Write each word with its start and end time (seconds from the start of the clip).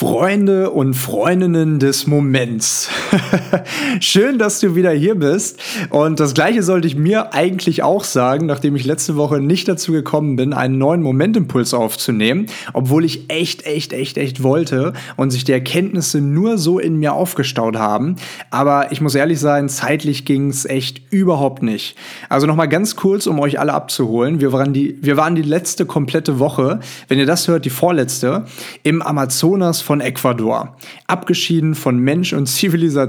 Freunde 0.00 0.70
und 0.70 0.94
Freundinnen 0.94 1.78
des 1.78 2.06
Moments. 2.06 2.88
Schön, 4.00 4.38
dass 4.38 4.60
du 4.60 4.74
wieder 4.74 4.92
hier 4.92 5.14
bist. 5.14 5.60
Und 5.90 6.20
das 6.20 6.34
gleiche 6.34 6.62
sollte 6.62 6.86
ich 6.86 6.96
mir 6.96 7.32
eigentlich 7.34 7.82
auch 7.82 8.04
sagen, 8.04 8.46
nachdem 8.46 8.76
ich 8.76 8.84
letzte 8.84 9.16
Woche 9.16 9.40
nicht 9.40 9.68
dazu 9.68 9.92
gekommen 9.92 10.36
bin, 10.36 10.52
einen 10.52 10.78
neuen 10.78 11.02
Momentimpuls 11.02 11.74
aufzunehmen, 11.74 12.46
obwohl 12.72 13.04
ich 13.04 13.24
echt, 13.28 13.66
echt, 13.66 13.92
echt, 13.92 14.16
echt 14.16 14.42
wollte 14.42 14.92
und 15.16 15.30
sich 15.30 15.44
die 15.44 15.52
Erkenntnisse 15.52 16.20
nur 16.20 16.58
so 16.58 16.78
in 16.78 16.96
mir 16.96 17.14
aufgestaut 17.14 17.76
haben. 17.76 18.16
Aber 18.50 18.92
ich 18.92 19.00
muss 19.00 19.14
ehrlich 19.14 19.40
sein, 19.40 19.68
zeitlich 19.68 20.24
ging 20.24 20.48
es 20.48 20.64
echt 20.64 21.02
überhaupt 21.10 21.62
nicht. 21.62 21.96
Also 22.28 22.46
nochmal 22.46 22.68
ganz 22.68 22.96
kurz, 22.96 23.26
um 23.26 23.40
euch 23.40 23.58
alle 23.58 23.74
abzuholen. 23.74 24.40
Wir 24.40 24.52
waren, 24.52 24.72
die, 24.72 24.98
wir 25.00 25.16
waren 25.16 25.34
die 25.34 25.42
letzte 25.42 25.86
komplette 25.86 26.38
Woche, 26.38 26.80
wenn 27.08 27.18
ihr 27.18 27.26
das 27.26 27.48
hört, 27.48 27.64
die 27.64 27.70
vorletzte, 27.70 28.44
im 28.82 29.02
Amazonas 29.02 29.80
von 29.80 30.00
Ecuador. 30.00 30.76
Abgeschieden 31.06 31.74
von 31.74 31.98
Mensch 31.98 32.32
und 32.32 32.46
Zivilisation 32.60 32.99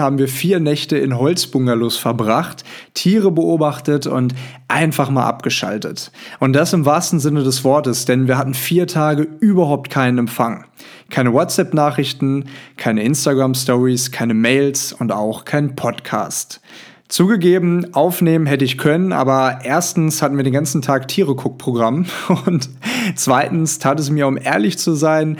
haben 0.00 0.18
wir 0.18 0.28
vier 0.28 0.60
Nächte 0.60 0.96
in 0.96 1.18
Holzbungalows 1.18 1.96
verbracht, 1.96 2.64
Tiere 2.94 3.30
beobachtet 3.30 4.06
und 4.06 4.34
einfach 4.68 5.10
mal 5.10 5.26
abgeschaltet. 5.26 6.10
Und 6.40 6.54
das 6.54 6.72
im 6.72 6.86
wahrsten 6.86 7.20
Sinne 7.20 7.42
des 7.42 7.64
Wortes, 7.64 8.04
denn 8.04 8.28
wir 8.28 8.38
hatten 8.38 8.54
vier 8.54 8.86
Tage 8.86 9.28
überhaupt 9.40 9.90
keinen 9.90 10.18
Empfang. 10.18 10.64
Keine 11.10 11.32
WhatsApp-Nachrichten, 11.32 12.46
keine 12.76 13.02
Instagram-Stories, 13.02 14.10
keine 14.10 14.34
Mails 14.34 14.92
und 14.92 15.12
auch 15.12 15.44
kein 15.44 15.76
Podcast. 15.76 16.60
Zugegeben, 17.08 17.94
aufnehmen 17.94 18.46
hätte 18.46 18.64
ich 18.64 18.78
können, 18.78 19.12
aber 19.12 19.60
erstens 19.62 20.22
hatten 20.22 20.36
wir 20.36 20.42
den 20.42 20.52
ganzen 20.52 20.82
Tag 20.82 21.06
Tiere-Guck-Programm 21.06 22.06
und 22.46 22.70
zweitens 23.14 23.78
tat 23.78 24.00
es 24.00 24.10
mir, 24.10 24.26
um 24.26 24.38
ehrlich 24.38 24.78
zu 24.78 24.94
sein, 24.94 25.36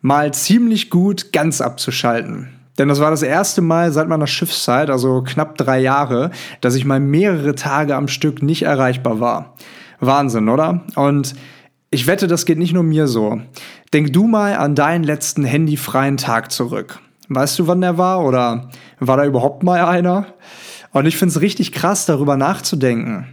mal 0.00 0.34
ziemlich 0.34 0.90
gut 0.90 1.32
ganz 1.32 1.60
abzuschalten. 1.60 2.48
Denn 2.78 2.88
das 2.88 3.00
war 3.00 3.10
das 3.10 3.22
erste 3.22 3.62
Mal 3.62 3.92
seit 3.92 4.08
meiner 4.08 4.26
Schiffszeit, 4.26 4.90
also 4.90 5.22
knapp 5.22 5.56
drei 5.56 5.78
Jahre, 5.80 6.30
dass 6.60 6.74
ich 6.74 6.84
mal 6.84 7.00
mehrere 7.00 7.54
Tage 7.54 7.94
am 7.94 8.08
Stück 8.08 8.42
nicht 8.42 8.62
erreichbar 8.62 9.20
war. 9.20 9.54
Wahnsinn, 10.00 10.48
oder? 10.48 10.82
Und 10.96 11.34
ich 11.90 12.06
wette, 12.06 12.26
das 12.26 12.46
geht 12.46 12.58
nicht 12.58 12.74
nur 12.74 12.82
mir 12.82 13.06
so. 13.06 13.40
Denk 13.92 14.12
du 14.12 14.26
mal 14.26 14.56
an 14.56 14.74
deinen 14.74 15.04
letzten 15.04 15.44
handyfreien 15.44 16.16
Tag 16.16 16.50
zurück. 16.50 16.98
Weißt 17.28 17.58
du, 17.58 17.68
wann 17.68 17.80
der 17.80 17.96
war? 17.96 18.24
Oder 18.24 18.70
war 18.98 19.16
da 19.16 19.24
überhaupt 19.24 19.62
mal 19.62 19.84
einer? 19.84 20.26
Und 20.92 21.06
ich 21.06 21.16
finde 21.16 21.30
es 21.30 21.40
richtig 21.40 21.72
krass, 21.72 22.06
darüber 22.06 22.36
nachzudenken 22.36 23.28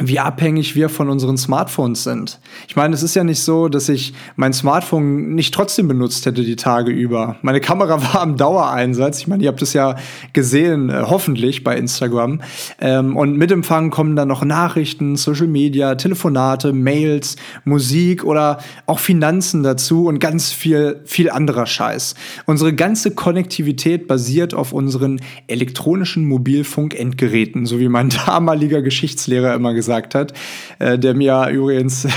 wie 0.00 0.18
abhängig 0.18 0.74
wir 0.74 0.88
von 0.88 1.08
unseren 1.08 1.36
Smartphones 1.36 2.02
sind. 2.02 2.40
Ich 2.66 2.74
meine, 2.74 2.94
es 2.94 3.04
ist 3.04 3.14
ja 3.14 3.22
nicht 3.22 3.40
so, 3.40 3.68
dass 3.68 3.88
ich 3.88 4.12
mein 4.34 4.52
Smartphone 4.52 5.34
nicht 5.34 5.54
trotzdem 5.54 5.86
benutzt 5.86 6.26
hätte 6.26 6.42
die 6.42 6.56
Tage 6.56 6.90
über. 6.90 7.36
Meine 7.42 7.60
Kamera 7.60 8.02
war 8.14 8.20
am 8.20 8.36
Dauereinsatz. 8.36 9.20
Ich 9.20 9.28
meine, 9.28 9.44
ihr 9.44 9.48
habt 9.48 9.62
es 9.62 9.72
ja 9.72 9.94
gesehen, 10.32 10.90
äh, 10.90 11.04
hoffentlich 11.06 11.62
bei 11.62 11.76
Instagram. 11.76 12.40
Ähm, 12.80 13.16
und 13.16 13.38
mit 13.38 13.52
Empfang 13.52 13.90
kommen 13.90 14.16
dann 14.16 14.28
noch 14.28 14.44
Nachrichten, 14.44 15.14
Social 15.14 15.46
Media, 15.46 15.94
Telefonate, 15.94 16.72
Mails, 16.72 17.36
Musik 17.64 18.24
oder 18.24 18.58
auch 18.86 18.98
Finanzen 18.98 19.62
dazu 19.62 20.06
und 20.06 20.18
ganz 20.18 20.50
viel, 20.50 21.02
viel 21.04 21.30
anderer 21.30 21.66
Scheiß. 21.66 22.16
Unsere 22.46 22.74
ganze 22.74 23.12
Konnektivität 23.12 24.08
basiert 24.08 24.54
auf 24.54 24.72
unseren 24.72 25.20
elektronischen 25.46 26.26
Mobilfunkendgeräten, 26.26 27.64
so 27.64 27.78
wie 27.78 27.88
mein 27.88 28.08
damaliger 28.26 28.82
Geschichtslehrer 28.82 29.54
immer 29.54 29.72
gesagt 29.72 29.83
gesagt 29.84 30.14
hat, 30.14 30.32
äh, 30.78 30.98
der 30.98 31.14
mir 31.14 31.48
übrigens 31.48 32.08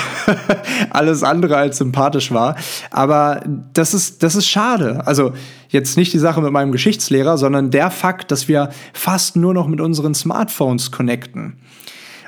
alles 0.89 1.23
andere 1.23 1.57
als 1.57 1.77
sympathisch 1.77 2.31
war. 2.31 2.55
Aber 2.91 3.43
das 3.73 3.93
ist, 3.93 4.23
das 4.23 4.35
ist 4.35 4.47
schade. 4.47 5.05
Also 5.05 5.33
jetzt 5.69 5.97
nicht 5.97 6.13
die 6.13 6.19
Sache 6.19 6.41
mit 6.41 6.51
meinem 6.51 6.71
Geschichtslehrer, 6.71 7.37
sondern 7.37 7.71
der 7.71 7.91
Fakt, 7.91 8.31
dass 8.31 8.47
wir 8.47 8.69
fast 8.93 9.35
nur 9.35 9.53
noch 9.53 9.67
mit 9.67 9.81
unseren 9.81 10.15
Smartphones 10.15 10.91
connecten. 10.91 11.57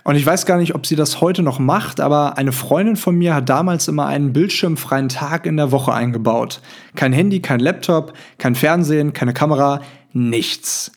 Und 0.03 0.16
ich 0.16 0.25
weiß 0.25 0.45
gar 0.45 0.57
nicht, 0.57 0.75
ob 0.75 0.85
sie 0.85 0.95
das 0.95 1.22
heute 1.22 1.44
noch 1.44 1.59
macht, 1.59 2.00
aber 2.00 2.38
eine 2.38 2.51
Freundin 2.51 2.95
von 2.95 3.16
mir 3.16 3.35
hat 3.35 3.50
damals 3.50 3.88
immer 3.88 4.07
einen 4.07 4.33
bildschirmfreien 4.33 5.09
Tag 5.09 5.45
in 5.45 5.57
der 5.57 5.71
Woche 5.71 5.94
eingebaut. 5.94 6.61
Kein 6.95 7.13
Handy, 7.13 7.41
kein 7.41 7.59
Laptop, 7.59 8.13
kein 8.38 8.56
Fernsehen, 8.56 9.13
keine 9.13 9.33
Kamera, 9.33 9.81
nichts. 10.13 10.91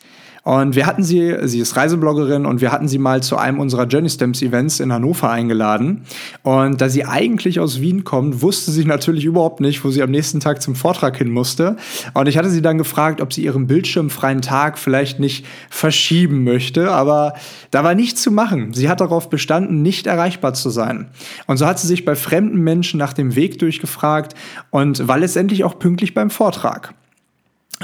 Und 0.44 0.74
wir 0.74 0.86
hatten 0.86 1.04
sie, 1.04 1.36
sie 1.42 1.60
ist 1.60 1.76
Reisebloggerin 1.76 2.46
und 2.46 2.60
wir 2.60 2.72
hatten 2.72 2.88
sie 2.88 2.98
mal 2.98 3.22
zu 3.22 3.36
einem 3.36 3.60
unserer 3.60 3.86
Journey 3.86 4.10
Stamps 4.10 4.42
Events 4.42 4.80
in 4.80 4.92
Hannover 4.92 5.30
eingeladen. 5.30 6.02
Und 6.42 6.80
da 6.80 6.88
sie 6.88 7.04
eigentlich 7.04 7.60
aus 7.60 7.80
Wien 7.80 8.02
kommt, 8.02 8.42
wusste 8.42 8.72
sie 8.72 8.84
natürlich 8.84 9.24
überhaupt 9.24 9.60
nicht, 9.60 9.84
wo 9.84 9.90
sie 9.90 10.02
am 10.02 10.10
nächsten 10.10 10.40
Tag 10.40 10.60
zum 10.60 10.74
Vortrag 10.74 11.16
hin 11.16 11.30
musste. 11.30 11.76
Und 12.14 12.28
ich 12.28 12.36
hatte 12.38 12.50
sie 12.50 12.60
dann 12.60 12.76
gefragt, 12.76 13.20
ob 13.20 13.32
sie 13.32 13.44
ihren 13.44 13.68
bildschirmfreien 13.68 14.42
Tag 14.42 14.78
vielleicht 14.78 15.20
nicht 15.20 15.46
verschieben 15.70 16.42
möchte. 16.42 16.90
Aber 16.90 17.34
da 17.70 17.84
war 17.84 17.94
nichts 17.94 18.22
zu 18.22 18.32
machen. 18.32 18.72
Sie 18.72 18.88
hat 18.88 19.00
darauf 19.00 19.30
bestanden, 19.30 19.82
nicht 19.82 20.08
erreichbar 20.08 20.54
zu 20.54 20.70
sein. 20.70 21.06
Und 21.46 21.58
so 21.58 21.66
hat 21.66 21.78
sie 21.78 21.86
sich 21.86 22.04
bei 22.04 22.16
fremden 22.16 22.58
Menschen 22.58 22.98
nach 22.98 23.12
dem 23.12 23.36
Weg 23.36 23.60
durchgefragt 23.60 24.34
und 24.70 25.06
war 25.06 25.18
letztendlich 25.18 25.62
auch 25.62 25.78
pünktlich 25.78 26.14
beim 26.14 26.30
Vortrag. 26.30 26.94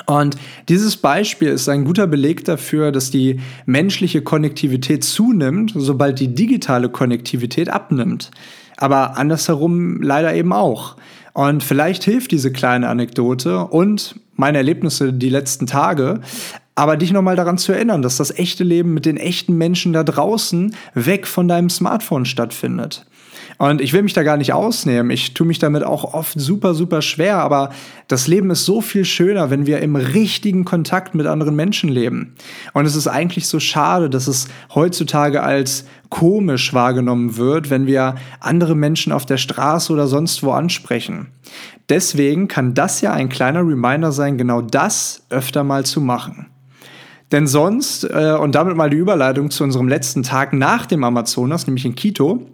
Und 0.06 0.36
dieses 0.68 0.96
Beispiel 0.96 1.48
ist 1.48 1.68
ein 1.68 1.84
guter 1.84 2.06
Beleg 2.06 2.44
dafür, 2.44 2.92
dass 2.92 3.10
die 3.10 3.40
menschliche 3.66 4.22
Konnektivität 4.22 5.04
zunimmt, 5.04 5.72
sobald 5.74 6.20
die 6.20 6.34
digitale 6.34 6.88
Konnektivität 6.88 7.68
abnimmt. 7.68 8.30
Aber 8.76 9.16
andersherum 9.16 10.02
leider 10.02 10.34
eben 10.34 10.52
auch. 10.52 10.96
Und 11.34 11.62
vielleicht 11.62 12.04
hilft 12.04 12.32
diese 12.32 12.52
kleine 12.52 12.88
Anekdote 12.88 13.64
und 13.66 14.18
meine 14.34 14.58
Erlebnisse 14.58 15.12
die 15.12 15.28
letzten 15.28 15.66
Tage, 15.66 16.20
aber 16.74 16.96
dich 16.96 17.12
nochmal 17.12 17.36
daran 17.36 17.58
zu 17.58 17.72
erinnern, 17.72 18.02
dass 18.02 18.16
das 18.16 18.36
echte 18.36 18.62
Leben 18.62 18.94
mit 18.94 19.04
den 19.04 19.16
echten 19.16 19.56
Menschen 19.56 19.92
da 19.92 20.04
draußen 20.04 20.74
weg 20.94 21.26
von 21.26 21.48
deinem 21.48 21.70
Smartphone 21.70 22.24
stattfindet. 22.24 23.04
Und 23.58 23.80
ich 23.80 23.92
will 23.92 24.02
mich 24.02 24.12
da 24.12 24.22
gar 24.22 24.36
nicht 24.36 24.52
ausnehmen. 24.52 25.10
Ich 25.10 25.34
tue 25.34 25.46
mich 25.46 25.58
damit 25.58 25.82
auch 25.82 26.14
oft 26.14 26.38
super, 26.38 26.74
super 26.74 27.02
schwer. 27.02 27.38
Aber 27.38 27.70
das 28.06 28.28
Leben 28.28 28.50
ist 28.50 28.64
so 28.64 28.80
viel 28.80 29.04
schöner, 29.04 29.50
wenn 29.50 29.66
wir 29.66 29.80
im 29.80 29.96
richtigen 29.96 30.64
Kontakt 30.64 31.16
mit 31.16 31.26
anderen 31.26 31.56
Menschen 31.56 31.90
leben. 31.90 32.36
Und 32.72 32.86
es 32.86 32.94
ist 32.94 33.08
eigentlich 33.08 33.48
so 33.48 33.58
schade, 33.58 34.08
dass 34.08 34.28
es 34.28 34.46
heutzutage 34.74 35.42
als 35.42 35.86
komisch 36.08 36.72
wahrgenommen 36.72 37.36
wird, 37.36 37.68
wenn 37.68 37.86
wir 37.86 38.14
andere 38.38 38.76
Menschen 38.76 39.12
auf 39.12 39.26
der 39.26 39.36
Straße 39.38 39.92
oder 39.92 40.06
sonst 40.06 40.42
wo 40.44 40.52
ansprechen. 40.52 41.26
Deswegen 41.88 42.46
kann 42.46 42.74
das 42.74 43.00
ja 43.00 43.12
ein 43.12 43.28
kleiner 43.28 43.60
Reminder 43.60 44.12
sein, 44.12 44.38
genau 44.38 44.62
das 44.62 45.24
öfter 45.30 45.64
mal 45.64 45.84
zu 45.84 46.00
machen. 46.00 46.46
Denn 47.32 47.46
sonst, 47.46 48.04
äh, 48.04 48.36
und 48.40 48.54
damit 48.54 48.76
mal 48.76 48.88
die 48.88 48.96
Überleitung 48.96 49.50
zu 49.50 49.64
unserem 49.64 49.88
letzten 49.88 50.22
Tag 50.22 50.52
nach 50.52 50.86
dem 50.86 51.04
Amazonas, 51.04 51.66
nämlich 51.66 51.84
in 51.84 51.94
Quito, 51.94 52.46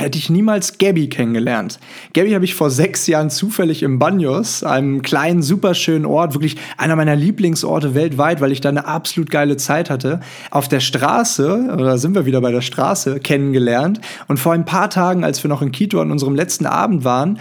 hätte 0.00 0.18
ich 0.18 0.30
niemals 0.30 0.78
Gabby 0.78 1.08
kennengelernt. 1.08 1.78
Gabby 2.14 2.32
habe 2.32 2.44
ich 2.44 2.54
vor 2.54 2.70
sechs 2.70 3.06
Jahren 3.06 3.30
zufällig 3.30 3.82
im 3.82 3.98
Banos, 3.98 4.62
einem 4.62 5.02
kleinen, 5.02 5.42
superschönen 5.42 6.06
Ort, 6.06 6.34
wirklich 6.34 6.56
einer 6.76 6.96
meiner 6.96 7.16
Lieblingsorte 7.16 7.94
weltweit, 7.94 8.40
weil 8.40 8.52
ich 8.52 8.60
da 8.60 8.68
eine 8.68 8.86
absolut 8.86 9.30
geile 9.30 9.56
Zeit 9.56 9.90
hatte, 9.90 10.20
auf 10.50 10.68
der 10.68 10.80
Straße, 10.80 11.70
oder 11.72 11.98
sind 11.98 12.14
wir 12.14 12.26
wieder 12.26 12.40
bei 12.40 12.52
der 12.52 12.60
Straße, 12.60 13.20
kennengelernt 13.20 14.00
und 14.28 14.38
vor 14.38 14.52
ein 14.52 14.64
paar 14.64 14.90
Tagen, 14.90 15.24
als 15.24 15.42
wir 15.42 15.48
noch 15.48 15.62
in 15.62 15.72
Quito 15.72 16.00
an 16.00 16.10
unserem 16.10 16.34
letzten 16.34 16.66
Abend 16.66 17.04
waren, 17.04 17.38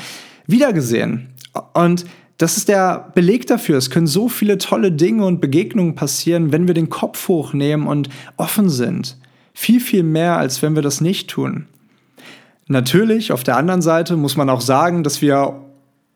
wiedergesehen. 0.48 1.30
Und 1.74 2.06
das 2.38 2.58
ist 2.58 2.70
der 2.70 3.12
Beleg 3.16 3.48
dafür. 3.48 3.78
Es 3.78 3.90
können 3.90 4.08
so 4.08 4.30
viele 4.30 4.60
tolle 4.60 4.92
Dinge 4.92 5.26
und 5.26 5.42
Begegnungen 5.42 5.96
passieren, 5.96 6.52
wenn 6.52 6.68
wir 6.68 6.76
den 6.76 6.90
Kopf 6.90 7.28
hochnehmen 7.28 7.88
und 7.88 8.10
offen 8.38 8.70
sind. 8.70 9.18
Viel, 9.54 9.80
viel 9.80 10.04
mehr, 10.04 10.38
als 10.38 10.62
wenn 10.62 10.76
wir 10.76 10.84
das 10.84 11.02
nicht 11.02 11.32
tun. 11.32 11.66
Natürlich, 12.68 13.32
auf 13.32 13.44
der 13.44 13.58
anderen 13.58 13.82
Seite 13.82 14.18
muss 14.18 14.36
man 14.36 14.50
auch 14.50 14.62
sagen, 14.62 15.04
dass 15.04 15.22
wir 15.22 15.62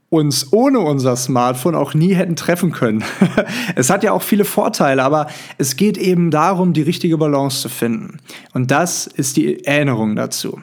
uns 0.10 0.52
ohne 0.52 0.82
unser 0.82 1.16
Smartphone 1.16 1.74
auch 1.74 1.94
nie 1.94 2.14
hätten 2.14 2.36
treffen 2.36 2.74
können. 2.74 3.04
es 3.76 3.90
hat 3.90 4.04
ja 4.04 4.12
auch 4.12 4.22
viele 4.22 4.44
Vorteile, 4.44 5.04
aber 5.04 5.28
es 5.58 5.78
geht 5.78 5.98
eben 5.98 6.32
darum, 6.32 6.74
die 6.74 6.82
richtige 6.82 7.18
Balance 7.18 7.62
zu 7.62 7.70
finden. 7.70 8.20
Und 8.54 8.72
das 8.72 9.08
ist 9.08 9.38
die 9.38 9.64
Erinnerung 9.66 10.18
dazu. 10.18 10.60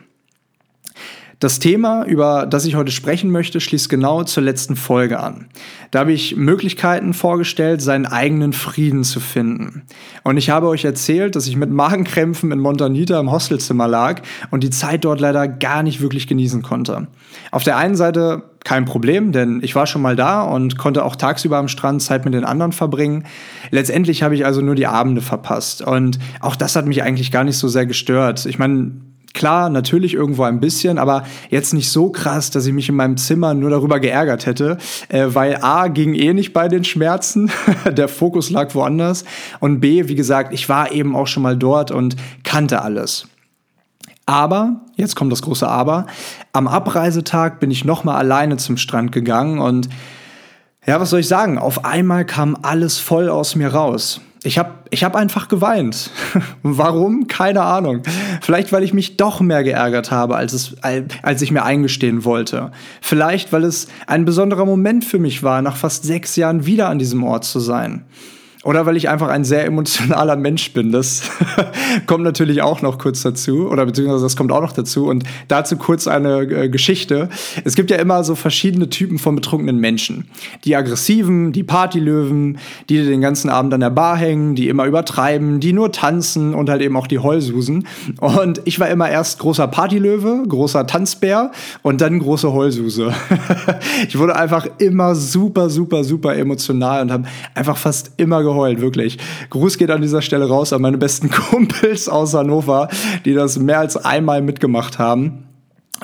Das 1.40 1.60
Thema, 1.60 2.04
über 2.04 2.46
das 2.46 2.64
ich 2.64 2.74
heute 2.74 2.90
sprechen 2.90 3.30
möchte, 3.30 3.60
schließt 3.60 3.88
genau 3.88 4.24
zur 4.24 4.42
letzten 4.42 4.74
Folge 4.74 5.20
an. 5.20 5.46
Da 5.92 6.00
habe 6.00 6.12
ich 6.12 6.34
Möglichkeiten 6.34 7.14
vorgestellt, 7.14 7.80
seinen 7.80 8.06
eigenen 8.06 8.52
Frieden 8.52 9.04
zu 9.04 9.20
finden. 9.20 9.82
Und 10.24 10.36
ich 10.36 10.50
habe 10.50 10.66
euch 10.66 10.84
erzählt, 10.84 11.36
dass 11.36 11.46
ich 11.46 11.54
mit 11.54 11.70
Magenkrämpfen 11.70 12.50
in 12.50 12.58
Montanita 12.58 13.20
im 13.20 13.30
Hostelzimmer 13.30 13.86
lag 13.86 14.22
und 14.50 14.64
die 14.64 14.70
Zeit 14.70 15.04
dort 15.04 15.20
leider 15.20 15.46
gar 15.46 15.84
nicht 15.84 16.00
wirklich 16.00 16.26
genießen 16.26 16.62
konnte. 16.62 17.06
Auf 17.52 17.62
der 17.62 17.76
einen 17.76 17.94
Seite 17.94 18.42
kein 18.64 18.84
Problem, 18.84 19.30
denn 19.30 19.60
ich 19.62 19.76
war 19.76 19.86
schon 19.86 20.02
mal 20.02 20.16
da 20.16 20.42
und 20.42 20.76
konnte 20.76 21.04
auch 21.04 21.14
tagsüber 21.14 21.58
am 21.58 21.68
Strand 21.68 22.02
Zeit 22.02 22.24
mit 22.24 22.34
den 22.34 22.44
anderen 22.44 22.72
verbringen. 22.72 23.26
Letztendlich 23.70 24.24
habe 24.24 24.34
ich 24.34 24.44
also 24.44 24.60
nur 24.60 24.74
die 24.74 24.88
Abende 24.88 25.22
verpasst. 25.22 25.82
Und 25.82 26.18
auch 26.40 26.56
das 26.56 26.74
hat 26.74 26.86
mich 26.86 27.04
eigentlich 27.04 27.30
gar 27.30 27.44
nicht 27.44 27.58
so 27.58 27.68
sehr 27.68 27.86
gestört. 27.86 28.44
Ich 28.44 28.58
meine, 28.58 28.90
Klar, 29.34 29.68
natürlich 29.68 30.14
irgendwo 30.14 30.44
ein 30.44 30.58
bisschen, 30.58 30.98
aber 30.98 31.24
jetzt 31.50 31.74
nicht 31.74 31.90
so 31.90 32.10
krass, 32.10 32.50
dass 32.50 32.66
ich 32.66 32.72
mich 32.72 32.88
in 32.88 32.96
meinem 32.96 33.16
Zimmer 33.16 33.54
nur 33.54 33.70
darüber 33.70 34.00
geärgert 34.00 34.46
hätte, 34.46 34.78
äh, 35.08 35.26
weil 35.28 35.58
A 35.62 35.88
ging 35.88 36.14
eh 36.14 36.32
nicht 36.32 36.52
bei 36.52 36.68
den 36.68 36.84
Schmerzen, 36.84 37.50
der 37.90 38.08
Fokus 38.08 38.50
lag 38.50 38.74
woanders 38.74 39.24
und 39.60 39.80
B, 39.80 40.08
wie 40.08 40.14
gesagt, 40.14 40.52
ich 40.52 40.68
war 40.68 40.92
eben 40.92 41.14
auch 41.14 41.26
schon 41.26 41.42
mal 41.42 41.56
dort 41.56 41.90
und 41.90 42.16
kannte 42.42 42.82
alles. 42.82 43.26
Aber, 44.26 44.82
jetzt 44.96 45.16
kommt 45.16 45.32
das 45.32 45.42
große 45.42 45.66
Aber, 45.66 46.06
am 46.52 46.68
Abreisetag 46.68 47.60
bin 47.60 47.70
ich 47.70 47.84
nochmal 47.84 48.16
alleine 48.16 48.56
zum 48.56 48.76
Strand 48.76 49.12
gegangen 49.12 49.58
und 49.58 49.88
ja, 50.86 50.98
was 51.00 51.10
soll 51.10 51.20
ich 51.20 51.28
sagen? 51.28 51.58
Auf 51.58 51.84
einmal 51.84 52.24
kam 52.24 52.56
alles 52.62 52.98
voll 52.98 53.28
aus 53.28 53.56
mir 53.56 53.68
raus. 53.68 54.22
Ich 54.44 54.58
habe 54.58 54.70
ich 54.90 55.04
hab 55.04 55.16
einfach 55.16 55.48
geweint. 55.48 56.10
Warum? 56.62 57.26
Keine 57.26 57.62
Ahnung. 57.62 58.02
Vielleicht, 58.40 58.72
weil 58.72 58.82
ich 58.82 58.94
mich 58.94 59.16
doch 59.16 59.40
mehr 59.40 59.64
geärgert 59.64 60.10
habe, 60.10 60.36
als, 60.36 60.52
es, 60.52 60.76
als 61.22 61.42
ich 61.42 61.50
mir 61.50 61.64
eingestehen 61.64 62.24
wollte. 62.24 62.70
Vielleicht, 63.00 63.52
weil 63.52 63.64
es 63.64 63.88
ein 64.06 64.24
besonderer 64.24 64.64
Moment 64.64 65.04
für 65.04 65.18
mich 65.18 65.42
war, 65.42 65.60
nach 65.62 65.76
fast 65.76 66.04
sechs 66.04 66.36
Jahren 66.36 66.66
wieder 66.66 66.88
an 66.88 66.98
diesem 66.98 67.24
Ort 67.24 67.44
zu 67.44 67.60
sein. 67.60 68.04
Oder 68.68 68.84
weil 68.84 68.98
ich 68.98 69.08
einfach 69.08 69.28
ein 69.28 69.44
sehr 69.44 69.64
emotionaler 69.64 70.36
Mensch 70.36 70.74
bin. 70.74 70.92
Das 70.92 71.22
kommt 72.06 72.22
natürlich 72.22 72.60
auch 72.60 72.82
noch 72.82 72.98
kurz 72.98 73.22
dazu. 73.22 73.66
Oder 73.66 73.86
beziehungsweise 73.86 74.24
das 74.24 74.36
kommt 74.36 74.52
auch 74.52 74.60
noch 74.60 74.72
dazu. 74.72 75.06
Und 75.06 75.24
dazu 75.48 75.78
kurz 75.78 76.06
eine 76.06 76.42
äh, 76.42 76.68
Geschichte. 76.68 77.30
Es 77.64 77.76
gibt 77.76 77.90
ja 77.90 77.96
immer 77.96 78.24
so 78.24 78.34
verschiedene 78.34 78.90
Typen 78.90 79.18
von 79.18 79.34
betrunkenen 79.34 79.78
Menschen. 79.78 80.26
Die 80.64 80.76
aggressiven, 80.76 81.52
die 81.52 81.62
Partylöwen, 81.62 82.58
die 82.90 83.06
den 83.06 83.22
ganzen 83.22 83.48
Abend 83.48 83.72
an 83.72 83.80
der 83.80 83.88
Bar 83.88 84.18
hängen, 84.18 84.54
die 84.54 84.68
immer 84.68 84.84
übertreiben, 84.84 85.60
die 85.60 85.72
nur 85.72 85.90
tanzen 85.90 86.52
und 86.52 86.68
halt 86.68 86.82
eben 86.82 86.98
auch 86.98 87.06
die 87.06 87.20
Heulsusen. 87.20 87.86
Und 88.20 88.60
ich 88.66 88.78
war 88.78 88.90
immer 88.90 89.08
erst 89.08 89.38
großer 89.38 89.66
Partylöwe, 89.66 90.42
großer 90.46 90.86
Tanzbär 90.86 91.52
und 91.80 92.02
dann 92.02 92.18
große 92.18 92.52
Heulsuse. 92.52 93.14
ich 94.08 94.18
wurde 94.18 94.36
einfach 94.36 94.66
immer 94.76 95.14
super, 95.14 95.70
super, 95.70 96.04
super 96.04 96.36
emotional 96.36 97.00
und 97.00 97.12
habe 97.12 97.24
einfach 97.54 97.78
fast 97.78 98.12
immer 98.18 98.42
geheult, 98.58 98.80
wirklich. 98.80 99.18
Gruß 99.50 99.78
geht 99.78 99.90
an 99.90 100.02
dieser 100.02 100.20
Stelle 100.20 100.48
raus 100.48 100.72
an 100.72 100.82
meine 100.82 100.98
besten 100.98 101.30
Kumpels 101.50 102.08
aus 102.08 102.34
Hannover, 102.34 102.88
die 103.24 103.34
das 103.34 103.58
mehr 103.58 103.78
als 103.78 103.96
einmal 103.96 104.42
mitgemacht 104.42 104.98
haben. 104.98 105.44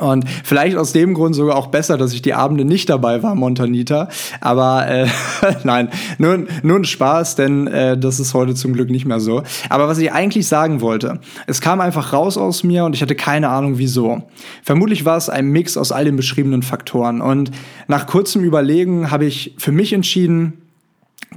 Und 0.00 0.28
vielleicht 0.42 0.76
aus 0.76 0.92
dem 0.92 1.14
Grund 1.14 1.36
sogar 1.36 1.56
auch 1.56 1.68
besser, 1.68 1.96
dass 1.96 2.12
ich 2.12 2.20
die 2.20 2.34
Abende 2.34 2.64
nicht 2.64 2.90
dabei 2.90 3.22
war, 3.22 3.36
Montanita. 3.36 4.08
Aber 4.40 4.88
äh, 4.88 5.06
nein, 5.64 5.88
nur, 6.18 6.46
nur 6.64 6.78
ein 6.78 6.84
Spaß, 6.84 7.36
denn 7.36 7.68
äh, 7.68 7.96
das 7.96 8.18
ist 8.18 8.34
heute 8.34 8.54
zum 8.54 8.72
Glück 8.72 8.90
nicht 8.90 9.04
mehr 9.04 9.20
so. 9.20 9.44
Aber 9.68 9.86
was 9.86 9.98
ich 9.98 10.12
eigentlich 10.12 10.48
sagen 10.48 10.80
wollte, 10.80 11.20
es 11.46 11.60
kam 11.60 11.80
einfach 11.80 12.12
raus 12.12 12.36
aus 12.36 12.64
mir 12.64 12.84
und 12.84 12.94
ich 12.94 13.02
hatte 13.02 13.14
keine 13.14 13.50
Ahnung 13.50 13.78
wieso. 13.78 14.22
Vermutlich 14.64 15.04
war 15.04 15.16
es 15.16 15.28
ein 15.28 15.46
Mix 15.46 15.76
aus 15.76 15.92
all 15.92 16.04
den 16.04 16.16
beschriebenen 16.16 16.62
Faktoren. 16.62 17.20
Und 17.20 17.52
nach 17.86 18.08
kurzem 18.08 18.42
Überlegen 18.42 19.12
habe 19.12 19.26
ich 19.26 19.54
für 19.58 19.72
mich 19.72 19.92
entschieden, 19.92 20.63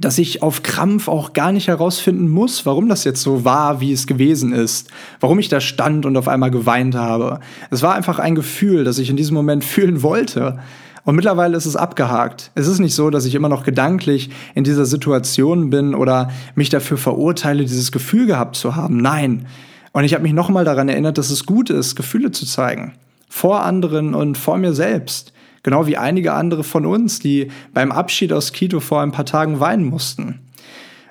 dass 0.00 0.18
ich 0.18 0.42
auf 0.42 0.62
Krampf 0.62 1.08
auch 1.08 1.32
gar 1.32 1.52
nicht 1.52 1.68
herausfinden 1.68 2.28
muss, 2.28 2.66
warum 2.66 2.88
das 2.88 3.04
jetzt 3.04 3.22
so 3.22 3.44
war, 3.44 3.80
wie 3.80 3.92
es 3.92 4.06
gewesen 4.06 4.52
ist, 4.52 4.90
warum 5.20 5.38
ich 5.38 5.48
da 5.48 5.60
stand 5.60 6.06
und 6.06 6.16
auf 6.16 6.28
einmal 6.28 6.50
geweint 6.50 6.94
habe. 6.94 7.40
Es 7.70 7.82
war 7.82 7.94
einfach 7.94 8.18
ein 8.18 8.34
Gefühl, 8.34 8.84
das 8.84 8.98
ich 8.98 9.10
in 9.10 9.16
diesem 9.16 9.34
Moment 9.34 9.64
fühlen 9.64 10.02
wollte. 10.02 10.58
Und 11.04 11.14
mittlerweile 11.14 11.56
ist 11.56 11.64
es 11.64 11.74
abgehakt. 11.74 12.50
Es 12.54 12.66
ist 12.66 12.80
nicht 12.80 12.94
so, 12.94 13.08
dass 13.08 13.24
ich 13.24 13.34
immer 13.34 13.48
noch 13.48 13.64
gedanklich 13.64 14.30
in 14.54 14.64
dieser 14.64 14.84
Situation 14.84 15.70
bin 15.70 15.94
oder 15.94 16.30
mich 16.54 16.68
dafür 16.68 16.98
verurteile, 16.98 17.62
dieses 17.62 17.92
Gefühl 17.92 18.26
gehabt 18.26 18.56
zu 18.56 18.76
haben. 18.76 18.98
Nein. 18.98 19.46
Und 19.92 20.04
ich 20.04 20.12
habe 20.12 20.22
mich 20.22 20.34
nochmal 20.34 20.66
daran 20.66 20.88
erinnert, 20.88 21.16
dass 21.16 21.30
es 21.30 21.46
gut 21.46 21.70
ist, 21.70 21.96
Gefühle 21.96 22.30
zu 22.30 22.44
zeigen. 22.44 22.92
Vor 23.28 23.62
anderen 23.62 24.14
und 24.14 24.36
vor 24.36 24.58
mir 24.58 24.74
selbst. 24.74 25.32
Genau 25.68 25.86
wie 25.86 25.98
einige 25.98 26.32
andere 26.32 26.64
von 26.64 26.86
uns, 26.86 27.18
die 27.18 27.48
beim 27.74 27.92
Abschied 27.92 28.32
aus 28.32 28.54
Quito 28.54 28.80
vor 28.80 29.02
ein 29.02 29.12
paar 29.12 29.26
Tagen 29.26 29.60
weinen 29.60 29.84
mussten. 29.84 30.40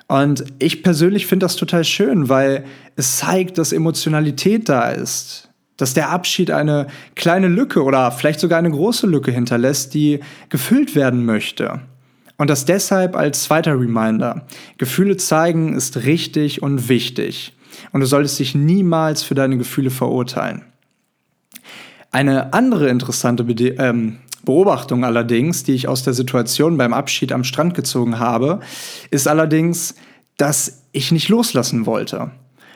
Und 0.08 0.46
ich 0.58 0.82
persönlich 0.82 1.28
finde 1.28 1.44
das 1.44 1.54
total 1.54 1.84
schön, 1.84 2.28
weil 2.28 2.64
es 2.96 3.18
zeigt, 3.18 3.56
dass 3.56 3.72
Emotionalität 3.72 4.68
da 4.68 4.90
ist. 4.90 5.48
Dass 5.76 5.94
der 5.94 6.10
Abschied 6.10 6.50
eine 6.50 6.88
kleine 7.14 7.46
Lücke 7.46 7.84
oder 7.84 8.10
vielleicht 8.10 8.40
sogar 8.40 8.58
eine 8.58 8.72
große 8.72 9.06
Lücke 9.06 9.30
hinterlässt, 9.30 9.94
die 9.94 10.18
gefüllt 10.48 10.96
werden 10.96 11.24
möchte. 11.24 11.78
Und 12.36 12.50
das 12.50 12.64
deshalb 12.64 13.14
als 13.14 13.44
zweiter 13.44 13.78
Reminder. 13.78 14.44
Gefühle 14.76 15.18
zeigen 15.18 15.76
ist 15.76 15.98
richtig 15.98 16.62
und 16.62 16.88
wichtig. 16.88 17.56
Und 17.92 18.00
du 18.00 18.08
solltest 18.08 18.40
dich 18.40 18.56
niemals 18.56 19.22
für 19.22 19.36
deine 19.36 19.56
Gefühle 19.56 19.90
verurteilen. 19.90 20.64
Eine 22.10 22.52
andere 22.52 22.88
interessante 22.88 23.44
Bede 23.44 23.76
ähm, 23.78 24.18
Beobachtung 24.48 25.04
allerdings, 25.04 25.62
die 25.62 25.74
ich 25.74 25.88
aus 25.88 26.04
der 26.04 26.14
Situation 26.14 26.78
beim 26.78 26.94
Abschied 26.94 27.32
am 27.32 27.44
Strand 27.44 27.74
gezogen 27.74 28.18
habe, 28.18 28.60
ist 29.10 29.28
allerdings, 29.28 29.94
dass 30.38 30.84
ich 30.92 31.12
nicht 31.12 31.28
loslassen 31.28 31.84
wollte. 31.84 32.30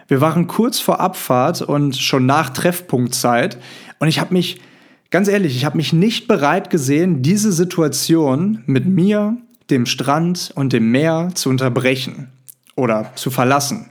Wir 0.07 0.21
waren 0.21 0.49
kurz 0.49 0.81
vor 0.81 1.01
Abfahrt 1.01 1.63
und 1.63 1.97
schon 1.97 2.27
nach 2.27 2.51
Treffpunktzeit 2.51 3.57
und 4.01 4.09
ich 4.09 4.21
habe 4.21 4.35
mich, 4.35 4.61
ganz 5.09 5.29
ehrlich, 5.29 5.57
ich 5.57 5.65
habe 5.65 5.79
mich 5.79 5.95
nicht 5.95 6.29
bereit 6.29 6.69
gesehen, 6.69 7.23
diese 7.23 7.53
Situation 7.53 8.63
mit 8.67 8.85
mir, 8.85 9.39
dem 9.71 9.87
Strand 9.87 10.53
und 10.55 10.75
dem 10.75 10.91
Meer 10.91 11.31
zu 11.33 11.49
unterbrechen 11.49 12.29
oder 12.77 13.13
zu 13.15 13.31
verlassen. 13.31 13.89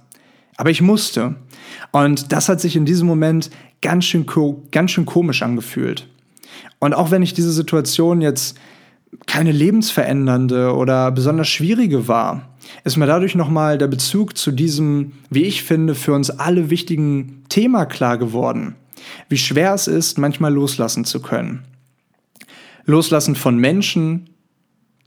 Aber 0.55 0.69
ich 0.69 0.83
musste. 0.83 1.33
Und 1.91 2.31
das 2.31 2.47
hat 2.47 2.61
sich 2.61 2.75
in 2.75 2.85
diesem 2.85 3.07
Moment 3.07 3.49
ganz 3.81 4.05
schön, 4.05 4.27
ganz 4.69 4.91
schön 4.91 5.07
komisch 5.07 5.41
angefühlt. 5.41 6.07
Und 6.80 6.94
auch 6.94 7.12
wenn 7.12 7.24
ich 7.24 7.33
diese 7.33 7.51
Situation 7.51 8.21
jetzt 8.21 8.57
keine 9.27 9.51
lebensverändernde 9.51 10.74
oder 10.74 11.12
besonders 11.12 11.50
schwierige 11.50 12.07
war, 12.07 12.50
ist 12.83 12.98
mir 12.98 13.07
dadurch 13.07 13.36
nochmal 13.36 13.77
der 13.77 13.88
Bezug 13.88 14.38
zu 14.38 14.51
diesem, 14.51 15.13
wie 15.30 15.44
ich 15.44 15.63
finde, 15.63 15.95
für 15.95 16.13
uns 16.13 16.30
alle 16.30 16.69
wichtigen 16.69 17.44
Thema 17.50 17.86
klar 17.86 18.18
geworden. 18.18 18.75
Wie 19.30 19.38
schwer 19.38 19.74
es 19.74 19.88
ist, 19.88 20.18
manchmal 20.18 20.53
loslassen 20.53 21.06
zu 21.06 21.21
können. 21.21 21.63
Loslassen 22.86 23.36
von 23.36 23.57
Menschen, 23.57 24.30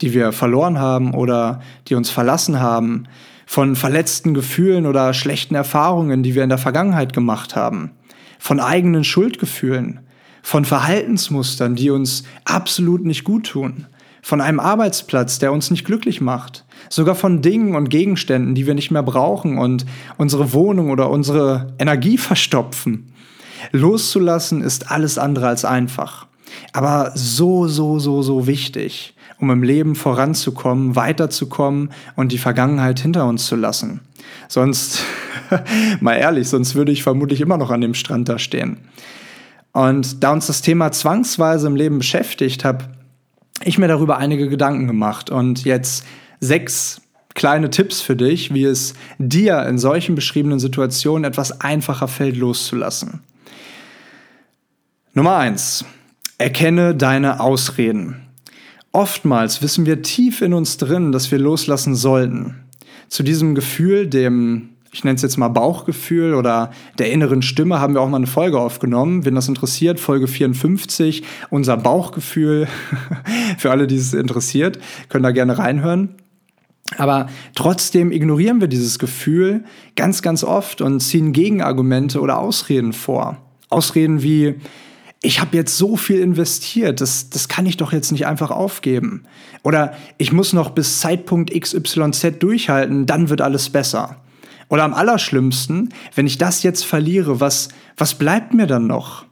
die 0.01 0.13
wir 0.13 0.31
verloren 0.31 0.79
haben 0.79 1.13
oder 1.13 1.61
die 1.87 1.95
uns 1.95 2.09
verlassen 2.09 2.59
haben, 2.59 3.07
von 3.45 3.75
verletzten 3.75 4.33
Gefühlen 4.33 4.85
oder 4.85 5.13
schlechten 5.13 5.55
Erfahrungen, 5.55 6.23
die 6.23 6.35
wir 6.35 6.43
in 6.43 6.49
der 6.49 6.57
Vergangenheit 6.57 7.13
gemacht 7.13 7.55
haben, 7.55 7.91
von 8.39 8.59
eigenen 8.59 9.03
Schuldgefühlen, 9.03 10.01
von 10.45 10.63
Verhaltensmustern, 10.63 11.73
die 11.73 11.89
uns 11.89 12.23
absolut 12.45 13.03
nicht 13.03 13.23
gut 13.23 13.47
tun, 13.47 13.87
von 14.21 14.41
einem 14.41 14.59
Arbeitsplatz, 14.59 15.39
der 15.39 15.51
uns 15.51 15.71
nicht 15.71 15.85
glücklich 15.85 16.21
macht, 16.21 16.65
sogar 16.87 17.15
von 17.15 17.41
Dingen 17.41 17.75
und 17.75 17.89
Gegenständen, 17.89 18.53
die 18.53 18.67
wir 18.67 18.75
nicht 18.75 18.91
mehr 18.91 19.01
brauchen 19.01 19.57
und 19.57 19.87
unsere 20.17 20.53
Wohnung 20.53 20.91
oder 20.91 21.09
unsere 21.09 21.73
Energie 21.79 22.17
verstopfen. 22.19 23.11
Loszulassen 23.71 24.61
ist 24.61 24.91
alles 24.91 25.17
andere 25.17 25.47
als 25.47 25.65
einfach, 25.65 26.27
aber 26.73 27.13
so, 27.15 27.67
so, 27.67 27.97
so, 27.97 28.21
so 28.21 28.45
wichtig, 28.45 29.15
um 29.39 29.49
im 29.49 29.63
Leben 29.63 29.95
voranzukommen, 29.95 30.95
weiterzukommen 30.95 31.89
und 32.15 32.31
die 32.31 32.37
Vergangenheit 32.37 32.99
hinter 32.99 33.25
uns 33.25 33.47
zu 33.47 33.55
lassen. 33.55 34.01
Sonst, 34.47 35.03
mal 36.01 36.13
ehrlich, 36.13 36.47
sonst 36.49 36.75
würde 36.75 36.91
ich 36.91 37.01
vermutlich 37.01 37.41
immer 37.41 37.57
noch 37.57 37.71
an 37.71 37.81
dem 37.81 37.95
Strand 37.95 38.29
da 38.29 38.37
stehen. 38.37 38.77
Und 39.75 40.23
da 40.23 40.31
uns 40.31 40.47
das 40.47 40.61
Thema 40.61 40.93
zwangsweise 40.93 41.67
im 41.67 41.75
Leben 41.75 41.97
beschäftigt, 41.97 42.63
habe 42.63 42.85
ich 43.61 43.77
mir 43.77 43.89
darüber 43.89 44.17
einige 44.17 44.47
Gedanken 44.47 44.87
gemacht 44.87 45.29
und 45.29 45.65
jetzt 45.65 46.05
sechs 46.39 47.01
kleine 47.33 47.69
Tipps 47.69 47.99
für 47.99 48.15
dich, 48.15 48.53
wie 48.53 48.63
es 48.63 48.93
dir 49.17 49.65
in 49.67 49.77
solchen 49.77 50.15
beschriebenen 50.15 50.59
Situationen 50.59 51.25
etwas 51.25 51.59
einfacher 51.59 52.07
fällt, 52.07 52.37
loszulassen. 52.37 53.19
Nummer 55.13 55.35
eins: 55.35 55.83
Erkenne 56.37 56.95
deine 56.95 57.41
Ausreden. 57.41 58.21
Oftmals 58.93 59.61
wissen 59.61 59.85
wir 59.85 60.01
tief 60.01 60.41
in 60.41 60.53
uns 60.53 60.77
drin, 60.77 61.11
dass 61.11 61.31
wir 61.31 61.39
loslassen 61.39 61.95
sollten. 61.95 62.63
Zu 63.09 63.23
diesem 63.23 63.55
Gefühl, 63.55 64.07
dem 64.07 64.74
ich 64.95 65.03
nenne 65.03 65.17
es 65.17 65.21
jetzt 65.21 65.35
mal 65.35 65.49
Bauchgefühl 65.49 66.33
oder 66.35 66.71
der 66.97 67.11
inneren 67.11 67.41
Stimme, 67.41 67.81
haben 67.81 67.95
wir 67.95 68.01
auch 68.01 68.07
mal 68.07 68.15
eine 68.15 68.27
Folge 68.27 68.57
aufgenommen. 68.57 69.25
Wenn 69.25 69.35
das 69.35 69.49
interessiert, 69.49 69.99
Folge 69.99 70.25
54, 70.25 71.21
unser 71.49 71.75
Bauchgefühl. 71.75 72.69
Für 73.57 73.71
alle, 73.71 73.87
die 73.87 73.97
es 73.97 74.13
interessiert, 74.13 74.79
können 75.09 75.23
da 75.23 75.31
gerne 75.31 75.57
reinhören. 75.57 76.15
Aber 76.97 77.27
trotzdem 77.55 78.13
ignorieren 78.13 78.61
wir 78.61 78.69
dieses 78.69 78.97
Gefühl 78.97 79.65
ganz, 79.97 80.21
ganz 80.21 80.45
oft 80.45 80.79
und 80.79 81.01
ziehen 81.01 81.33
Gegenargumente 81.33 82.21
oder 82.21 82.39
Ausreden 82.39 82.93
vor. 82.93 83.35
Ausreden 83.69 84.23
wie, 84.23 84.55
ich 85.21 85.41
habe 85.41 85.57
jetzt 85.57 85.77
so 85.77 85.97
viel 85.97 86.19
investiert, 86.21 87.01
das, 87.01 87.29
das 87.29 87.49
kann 87.49 87.65
ich 87.65 87.75
doch 87.75 87.91
jetzt 87.91 88.13
nicht 88.13 88.27
einfach 88.27 88.49
aufgeben. 88.49 89.23
Oder 89.61 89.93
ich 90.17 90.31
muss 90.31 90.53
noch 90.53 90.69
bis 90.69 91.01
Zeitpunkt 91.01 91.51
XYZ 91.51 92.39
durchhalten, 92.39 93.05
dann 93.05 93.29
wird 93.29 93.41
alles 93.41 93.69
besser. 93.69 94.21
Oder 94.69 94.83
am 94.83 94.93
allerschlimmsten, 94.93 95.93
wenn 96.15 96.27
ich 96.27 96.37
das 96.37 96.63
jetzt 96.63 96.85
verliere, 96.85 97.39
was, 97.39 97.69
was 97.97 98.15
bleibt 98.15 98.53
mir 98.53 98.67
dann 98.67 98.87
noch? 98.87 99.25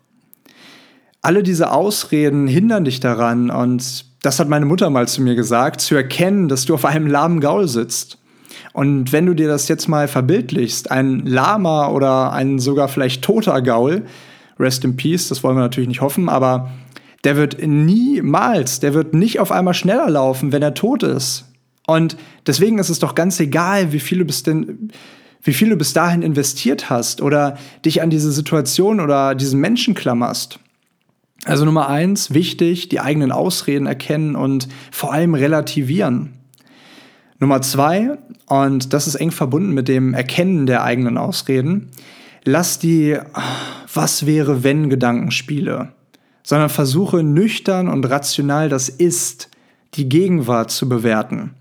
Alle 1.22 1.42
diese 1.42 1.72
Ausreden 1.72 2.48
hindern 2.48 2.86
dich 2.86 3.00
daran 3.00 3.50
und 3.50 4.06
das 4.22 4.40
hat 4.40 4.50
meine 4.50 4.66
Mutter 4.66 4.90
mal 4.90 5.08
zu 5.08 5.22
mir 5.22 5.36
gesagt, 5.36 5.82
zu 5.82 5.96
erkennen, 5.96 6.48
dass 6.48 6.66
du 6.66 6.74
auf 6.74 6.86
einem 6.86 7.08
lahmen 7.08 7.40
Gaul 7.40 7.68
sitzt. 7.68 8.18
Und 8.74 9.12
wenn 9.12 9.26
du 9.26 9.34
dir 9.34 9.48
das 9.48 9.68
jetzt 9.68 9.88
mal 9.88 10.08
verbildlichst, 10.08 10.92
ein 10.92 11.26
lahmer 11.26 11.92
oder 11.92 12.32
ein 12.32 12.60
sogar 12.60 12.88
vielleicht 12.88 13.22
toter 13.22 13.62
Gaul, 13.62 14.06
rest 14.60 14.84
in 14.84 14.96
peace, 14.96 15.30
das 15.30 15.44
wollen 15.44 15.58
wir 15.58 15.62
natürlich 15.62 15.90
nicht 15.90 16.02
hoffen, 16.02 16.30
aber 16.30 16.72
der 17.24 17.36
wird 17.36 17.58
niemals, 17.66 18.80
der 18.80 18.94
wird 18.94 19.14
nicht 19.14 19.40
auf 19.40 19.52
einmal 19.52 19.74
schneller 19.74 20.10
laufen, 20.10 20.52
wenn 20.52 20.62
er 20.62 20.74
tot 20.74 21.04
ist. 21.04 21.46
Und 21.86 22.18
deswegen 22.48 22.80
ist 22.80 22.90
es 22.90 23.00
doch 23.00 23.16
ganz 23.16 23.40
egal, 23.40 23.92
wie 23.92 24.00
viel 24.00 24.20
du 24.20 24.26
bis 24.26 24.44
denn, 24.44 24.92
wie 25.44 25.54
viel 25.54 25.70
du 25.70 25.76
bis 25.76 25.94
dahin 25.94 26.22
investiert 26.22 26.90
hast 26.90 27.22
oder 27.22 27.58
dich 27.86 28.02
an 28.02 28.10
diese 28.10 28.32
Situation 28.32 29.00
oder 29.00 29.36
diesen 29.36 29.60
Menschen 29.60 29.94
klammerst. 29.94 30.60
Also 31.46 31.66
Nummer 31.66 31.90
eins, 31.90 32.34
wichtig, 32.34 32.88
die 32.90 33.02
eigenen 33.02 33.32
Ausreden 33.32 33.86
erkennen 33.86 34.36
und 34.36 34.70
vor 34.92 35.12
allem 35.12 35.36
relativieren. 35.36 36.34
Nummer 37.40 37.62
zwei, 37.62 38.18
und 38.48 38.94
das 38.94 39.08
ist 39.08 39.16
eng 39.16 39.32
verbunden 39.32 39.74
mit 39.74 39.90
dem 39.90 40.14
Erkennen 40.14 40.66
der 40.66 40.84
eigenen 40.84 41.18
Ausreden, 41.18 41.90
lass 42.46 42.80
die 42.80 43.18
Was 43.94 44.26
wäre 44.26 44.64
wenn 44.64 44.90
Gedankenspiele, 44.90 45.90
sondern 46.44 46.70
versuche 46.70 47.24
nüchtern 47.24 47.90
und 47.90 48.10
rational 48.10 48.70
das 48.70 48.88
Ist, 48.88 49.50
die 49.96 50.08
Gegenwart 50.08 50.72
zu 50.72 50.88
bewerten. 50.88 51.52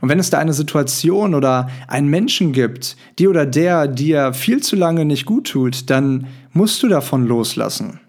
Und 0.00 0.08
wenn 0.08 0.18
es 0.18 0.30
da 0.30 0.38
eine 0.38 0.52
Situation 0.52 1.34
oder 1.34 1.68
einen 1.88 2.08
Menschen 2.08 2.52
gibt, 2.52 2.96
die 3.18 3.28
oder 3.28 3.46
der 3.46 3.88
dir 3.88 4.32
viel 4.32 4.62
zu 4.62 4.76
lange 4.76 5.04
nicht 5.04 5.26
gut 5.26 5.48
tut, 5.48 5.90
dann 5.90 6.26
musst 6.52 6.82
du 6.82 6.88
davon 6.88 7.26
loslassen. 7.26 8.00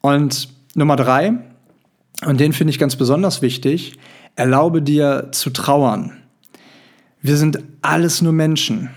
Und 0.00 0.48
Nummer 0.74 0.96
drei, 0.96 1.34
und 2.24 2.40
den 2.40 2.52
finde 2.52 2.70
ich 2.70 2.78
ganz 2.78 2.96
besonders 2.96 3.42
wichtig, 3.42 3.98
erlaube 4.36 4.82
dir 4.82 5.28
zu 5.32 5.50
trauern. 5.50 6.12
Wir 7.20 7.36
sind 7.36 7.58
alles 7.82 8.22
nur 8.22 8.32
Menschen. 8.32 8.90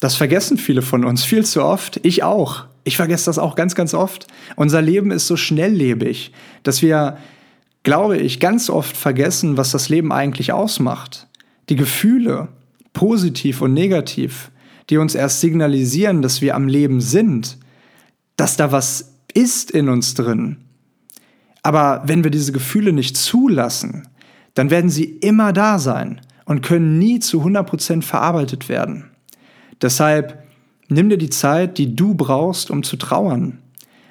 Das 0.00 0.16
vergessen 0.16 0.58
viele 0.58 0.82
von 0.82 1.04
uns 1.04 1.24
viel 1.24 1.44
zu 1.44 1.64
oft. 1.64 1.98
Ich 2.02 2.22
auch. 2.22 2.66
Ich 2.84 2.96
vergesse 2.96 3.26
das 3.26 3.38
auch 3.38 3.56
ganz, 3.56 3.74
ganz 3.74 3.94
oft. 3.94 4.26
Unser 4.56 4.82
Leben 4.82 5.10
ist 5.10 5.26
so 5.26 5.36
schnelllebig, 5.36 6.32
dass 6.62 6.82
wir 6.82 7.16
glaube 7.84 8.16
ich, 8.16 8.40
ganz 8.40 8.68
oft 8.68 8.96
vergessen, 8.96 9.56
was 9.56 9.70
das 9.70 9.88
Leben 9.88 10.12
eigentlich 10.12 10.52
ausmacht. 10.52 11.28
Die 11.68 11.76
Gefühle, 11.76 12.48
positiv 12.92 13.60
und 13.60 13.74
negativ, 13.74 14.50
die 14.90 14.96
uns 14.96 15.14
erst 15.14 15.40
signalisieren, 15.40 16.22
dass 16.22 16.40
wir 16.40 16.56
am 16.56 16.66
Leben 16.66 17.00
sind, 17.00 17.58
dass 18.36 18.56
da 18.56 18.72
was 18.72 19.14
ist 19.32 19.70
in 19.70 19.88
uns 19.88 20.14
drin. 20.14 20.56
Aber 21.62 22.02
wenn 22.06 22.24
wir 22.24 22.30
diese 22.30 22.52
Gefühle 22.52 22.92
nicht 22.92 23.16
zulassen, 23.16 24.08
dann 24.54 24.70
werden 24.70 24.90
sie 24.90 25.04
immer 25.04 25.52
da 25.52 25.78
sein 25.78 26.20
und 26.44 26.62
können 26.62 26.98
nie 26.98 27.20
zu 27.20 27.42
100% 27.42 28.02
verarbeitet 28.02 28.68
werden. 28.68 29.10
Deshalb 29.80 30.44
nimm 30.88 31.08
dir 31.08 31.18
die 31.18 31.30
Zeit, 31.30 31.78
die 31.78 31.96
du 31.96 32.14
brauchst, 32.14 32.70
um 32.70 32.82
zu 32.82 32.96
trauern. 32.96 33.58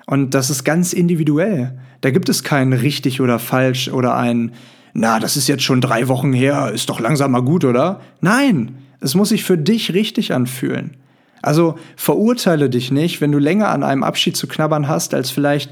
Und 0.05 0.33
das 0.33 0.49
ist 0.49 0.63
ganz 0.63 0.93
individuell. 0.93 1.79
Da 2.03 2.11
gibt 2.11 2.27
es 2.27 2.43
kein 2.43 2.73
richtig 2.73 3.21
oder 3.21 3.39
falsch 3.39 3.87
oder 3.87 4.17
ein, 4.17 4.51
na, 4.93 5.21
das 5.21 5.37
ist 5.37 5.47
jetzt 5.47 5.63
schon 5.63 5.79
drei 5.79 6.09
Wochen 6.09 6.33
her, 6.33 6.69
ist 6.73 6.89
doch 6.89 6.99
langsam 6.99 7.31
mal 7.31 7.41
gut, 7.41 7.63
oder? 7.63 8.01
Nein, 8.19 8.75
es 8.99 9.15
muss 9.15 9.29
sich 9.29 9.45
für 9.45 9.57
dich 9.57 9.93
richtig 9.93 10.33
anfühlen. 10.33 10.97
Also 11.41 11.79
verurteile 11.95 12.69
dich 12.69 12.91
nicht, 12.91 13.21
wenn 13.21 13.31
du 13.31 13.39
länger 13.39 13.69
an 13.69 13.83
einem 13.83 14.03
Abschied 14.03 14.35
zu 14.35 14.47
knabbern 14.47 14.89
hast, 14.89 15.13
als 15.13 15.31
vielleicht 15.31 15.71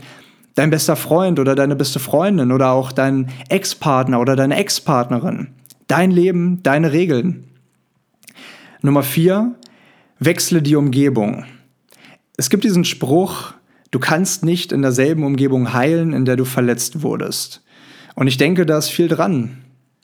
dein 0.56 0.70
bester 0.70 0.96
Freund 0.96 1.38
oder 1.38 1.54
deine 1.54 1.76
beste 1.76 2.00
Freundin 2.00 2.54
oder 2.54 2.72
auch 2.72 2.94
dein 2.94 3.30
Ex-Partner 3.50 4.22
oder 4.22 4.38
deine 4.38 4.56
Ex-Partnerin. 4.56 5.50
Dein 5.88 6.12
Leben, 6.12 6.64
deine 6.64 6.94
Regeln. 6.94 7.44
Nummer 8.82 9.04
vier, 9.04 9.54
wechsle 10.20 10.62
die 10.62 10.78
Umgebung. 10.78 11.44
Es 12.38 12.50
gibt 12.50 12.64
diesen 12.64 12.86
Spruch, 12.86 13.54
Du 13.92 14.00
kannst 14.00 14.44
nicht 14.46 14.72
in 14.72 14.82
derselben 14.82 15.24
Umgebung 15.24 15.74
heilen, 15.74 16.14
in 16.14 16.26
der 16.26 16.38
du 16.38 16.46
verletzt 16.46 17.04
wurdest. 17.04 17.62
Und 18.16 18.28
ich 18.28 18.38
denke, 18.38 18.66
da 18.66 18.78
ist 18.78 18.90
viel 18.90 19.10
dran. 19.10 19.58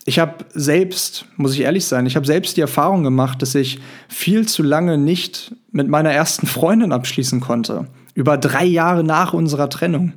Ich 0.06 0.20
habe 0.20 0.46
selbst, 0.54 1.26
muss 1.36 1.54
ich 1.54 1.62
ehrlich 1.62 1.86
sein, 1.86 2.06
ich 2.06 2.16
habe 2.16 2.26
selbst 2.26 2.56
die 2.56 2.62
Erfahrung 2.62 3.04
gemacht, 3.04 3.42
dass 3.42 3.56
ich 3.56 3.80
viel 4.08 4.48
zu 4.48 4.64
lange 4.64 4.98
nicht 4.98 5.54
mit 5.72 5.90
meiner 5.90 6.12
ersten 6.12 6.48
Freundin 6.48 6.92
abschließen 6.92 7.42
konnte. 7.42 7.88
Über 8.14 8.38
drei 8.38 8.66
Jahre 8.66 9.04
nach 9.04 9.34
unserer 9.34 9.70
Trennung, 9.70 10.14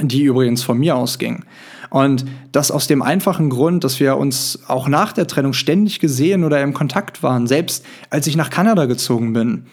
die 0.00 0.22
übrigens 0.22 0.62
von 0.62 0.78
mir 0.78 0.96
ausging. 0.96 1.44
Und 1.88 2.26
das 2.52 2.70
aus 2.70 2.86
dem 2.88 3.00
einfachen 3.00 3.48
Grund, 3.48 3.84
dass 3.84 4.00
wir 4.00 4.16
uns 4.16 4.60
auch 4.68 4.88
nach 4.88 5.12
der 5.12 5.26
Trennung 5.26 5.52
ständig 5.52 6.00
gesehen 6.00 6.44
oder 6.44 6.60
im 6.60 6.74
Kontakt 6.74 7.22
waren, 7.22 7.46
selbst 7.46 7.84
als 8.10 8.26
ich 8.26 8.36
nach 8.36 8.50
Kanada 8.50 8.84
gezogen 8.84 9.32
bin. 9.32 9.66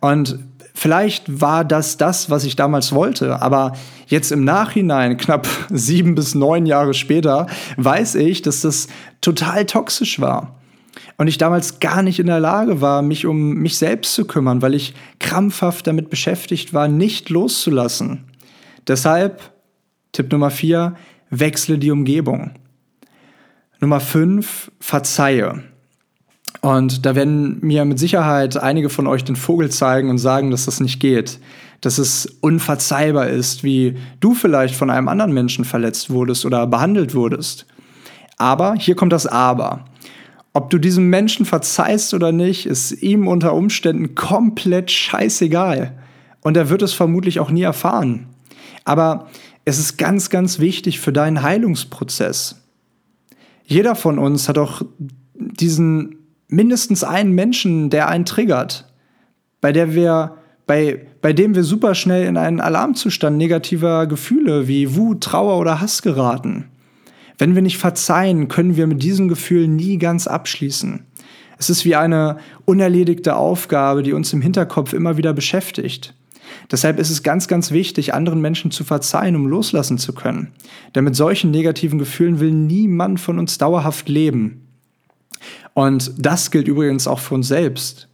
Und 0.00 0.38
Vielleicht 0.80 1.42
war 1.42 1.62
das 1.62 1.98
das, 1.98 2.30
was 2.30 2.44
ich 2.44 2.56
damals 2.56 2.92
wollte, 2.92 3.42
aber 3.42 3.74
jetzt 4.06 4.32
im 4.32 4.44
Nachhinein, 4.44 5.18
knapp 5.18 5.46
sieben 5.68 6.14
bis 6.14 6.34
neun 6.34 6.64
Jahre 6.64 6.94
später, 6.94 7.48
weiß 7.76 8.14
ich, 8.14 8.40
dass 8.40 8.62
das 8.62 8.88
total 9.20 9.66
toxisch 9.66 10.20
war. 10.20 10.58
Und 11.18 11.28
ich 11.28 11.36
damals 11.36 11.80
gar 11.80 12.02
nicht 12.02 12.18
in 12.18 12.28
der 12.28 12.40
Lage 12.40 12.80
war, 12.80 13.02
mich 13.02 13.26
um 13.26 13.56
mich 13.56 13.76
selbst 13.76 14.14
zu 14.14 14.24
kümmern, 14.24 14.62
weil 14.62 14.72
ich 14.72 14.94
krampfhaft 15.18 15.86
damit 15.86 16.08
beschäftigt 16.08 16.72
war, 16.72 16.88
nicht 16.88 17.28
loszulassen. 17.28 18.24
Deshalb, 18.88 19.52
Tipp 20.12 20.32
Nummer 20.32 20.48
vier, 20.48 20.94
wechsle 21.28 21.76
die 21.76 21.90
Umgebung. 21.90 22.52
Nummer 23.80 24.00
fünf, 24.00 24.72
verzeihe. 24.80 25.62
Und 26.62 27.06
da 27.06 27.14
werden 27.14 27.58
mir 27.60 27.84
mit 27.84 27.98
Sicherheit 27.98 28.56
einige 28.56 28.90
von 28.90 29.06
euch 29.06 29.24
den 29.24 29.36
Vogel 29.36 29.70
zeigen 29.70 30.10
und 30.10 30.18
sagen, 30.18 30.50
dass 30.50 30.66
das 30.66 30.80
nicht 30.80 31.00
geht, 31.00 31.38
dass 31.80 31.98
es 31.98 32.26
unverzeihbar 32.40 33.28
ist, 33.28 33.64
wie 33.64 33.96
du 34.20 34.34
vielleicht 34.34 34.74
von 34.74 34.90
einem 34.90 35.08
anderen 35.08 35.32
Menschen 35.32 35.64
verletzt 35.64 36.10
wurdest 36.10 36.44
oder 36.44 36.66
behandelt 36.66 37.14
wurdest. 37.14 37.66
Aber 38.36 38.74
hier 38.74 38.94
kommt 38.94 39.12
das 39.12 39.26
Aber. 39.26 39.84
Ob 40.52 40.68
du 40.70 40.78
diesem 40.78 41.08
Menschen 41.08 41.46
verzeihst 41.46 42.12
oder 42.12 42.32
nicht, 42.32 42.66
ist 42.66 42.92
ihm 43.02 43.28
unter 43.28 43.54
Umständen 43.54 44.14
komplett 44.14 44.90
scheißegal. 44.90 45.96
Und 46.42 46.56
er 46.56 46.68
wird 46.68 46.82
es 46.82 46.92
vermutlich 46.92 47.38
auch 47.38 47.50
nie 47.50 47.62
erfahren. 47.62 48.26
Aber 48.84 49.28
es 49.64 49.78
ist 49.78 49.96
ganz, 49.96 50.30
ganz 50.30 50.58
wichtig 50.58 51.00
für 51.00 51.12
deinen 51.12 51.42
Heilungsprozess. 51.42 52.62
Jeder 53.64 53.94
von 53.94 54.18
uns 54.18 54.48
hat 54.48 54.58
auch 54.58 54.82
diesen 55.34 56.16
mindestens 56.50 57.04
einen 57.04 57.32
Menschen, 57.32 57.90
der 57.90 58.08
einen 58.08 58.24
triggert, 58.24 58.86
bei 59.60 59.72
der 59.72 59.94
wir, 59.94 60.36
bei, 60.66 61.06
bei 61.22 61.32
dem 61.32 61.54
wir 61.54 61.64
super 61.64 61.94
schnell 61.94 62.26
in 62.26 62.36
einen 62.36 62.60
Alarmzustand 62.60 63.36
negativer 63.36 64.06
Gefühle 64.06 64.68
wie 64.68 64.94
Wut, 64.96 65.22
Trauer 65.22 65.58
oder 65.58 65.80
Hass 65.80 66.02
geraten. 66.02 66.66
Wenn 67.38 67.54
wir 67.54 67.62
nicht 67.62 67.78
verzeihen, 67.78 68.48
können 68.48 68.76
wir 68.76 68.86
mit 68.86 69.02
diesen 69.02 69.28
Gefühlen 69.28 69.76
nie 69.76 69.98
ganz 69.98 70.26
abschließen. 70.26 71.06
Es 71.58 71.70
ist 71.70 71.84
wie 71.84 71.96
eine 71.96 72.38
unerledigte 72.64 73.36
Aufgabe, 73.36 74.02
die 74.02 74.12
uns 74.12 74.32
im 74.32 74.40
Hinterkopf 74.40 74.92
immer 74.92 75.16
wieder 75.16 75.32
beschäftigt. 75.32 76.14
Deshalb 76.70 76.98
ist 76.98 77.10
es 77.10 77.22
ganz, 77.22 77.48
ganz 77.48 77.70
wichtig, 77.70 78.14
anderen 78.14 78.40
Menschen 78.40 78.70
zu 78.70 78.84
verzeihen, 78.84 79.36
um 79.36 79.46
loslassen 79.46 79.98
zu 79.98 80.14
können. 80.14 80.48
Denn 80.94 81.04
mit 81.04 81.16
solchen 81.16 81.50
negativen 81.50 81.98
Gefühlen 81.98 82.40
will 82.40 82.50
niemand 82.50 83.20
von 83.20 83.38
uns 83.38 83.58
dauerhaft 83.58 84.08
leben. 84.08 84.69
Und 85.74 86.12
das 86.18 86.50
gilt 86.50 86.68
übrigens 86.68 87.06
auch 87.06 87.20
für 87.20 87.34
uns 87.34 87.48
selbst. 87.48 88.08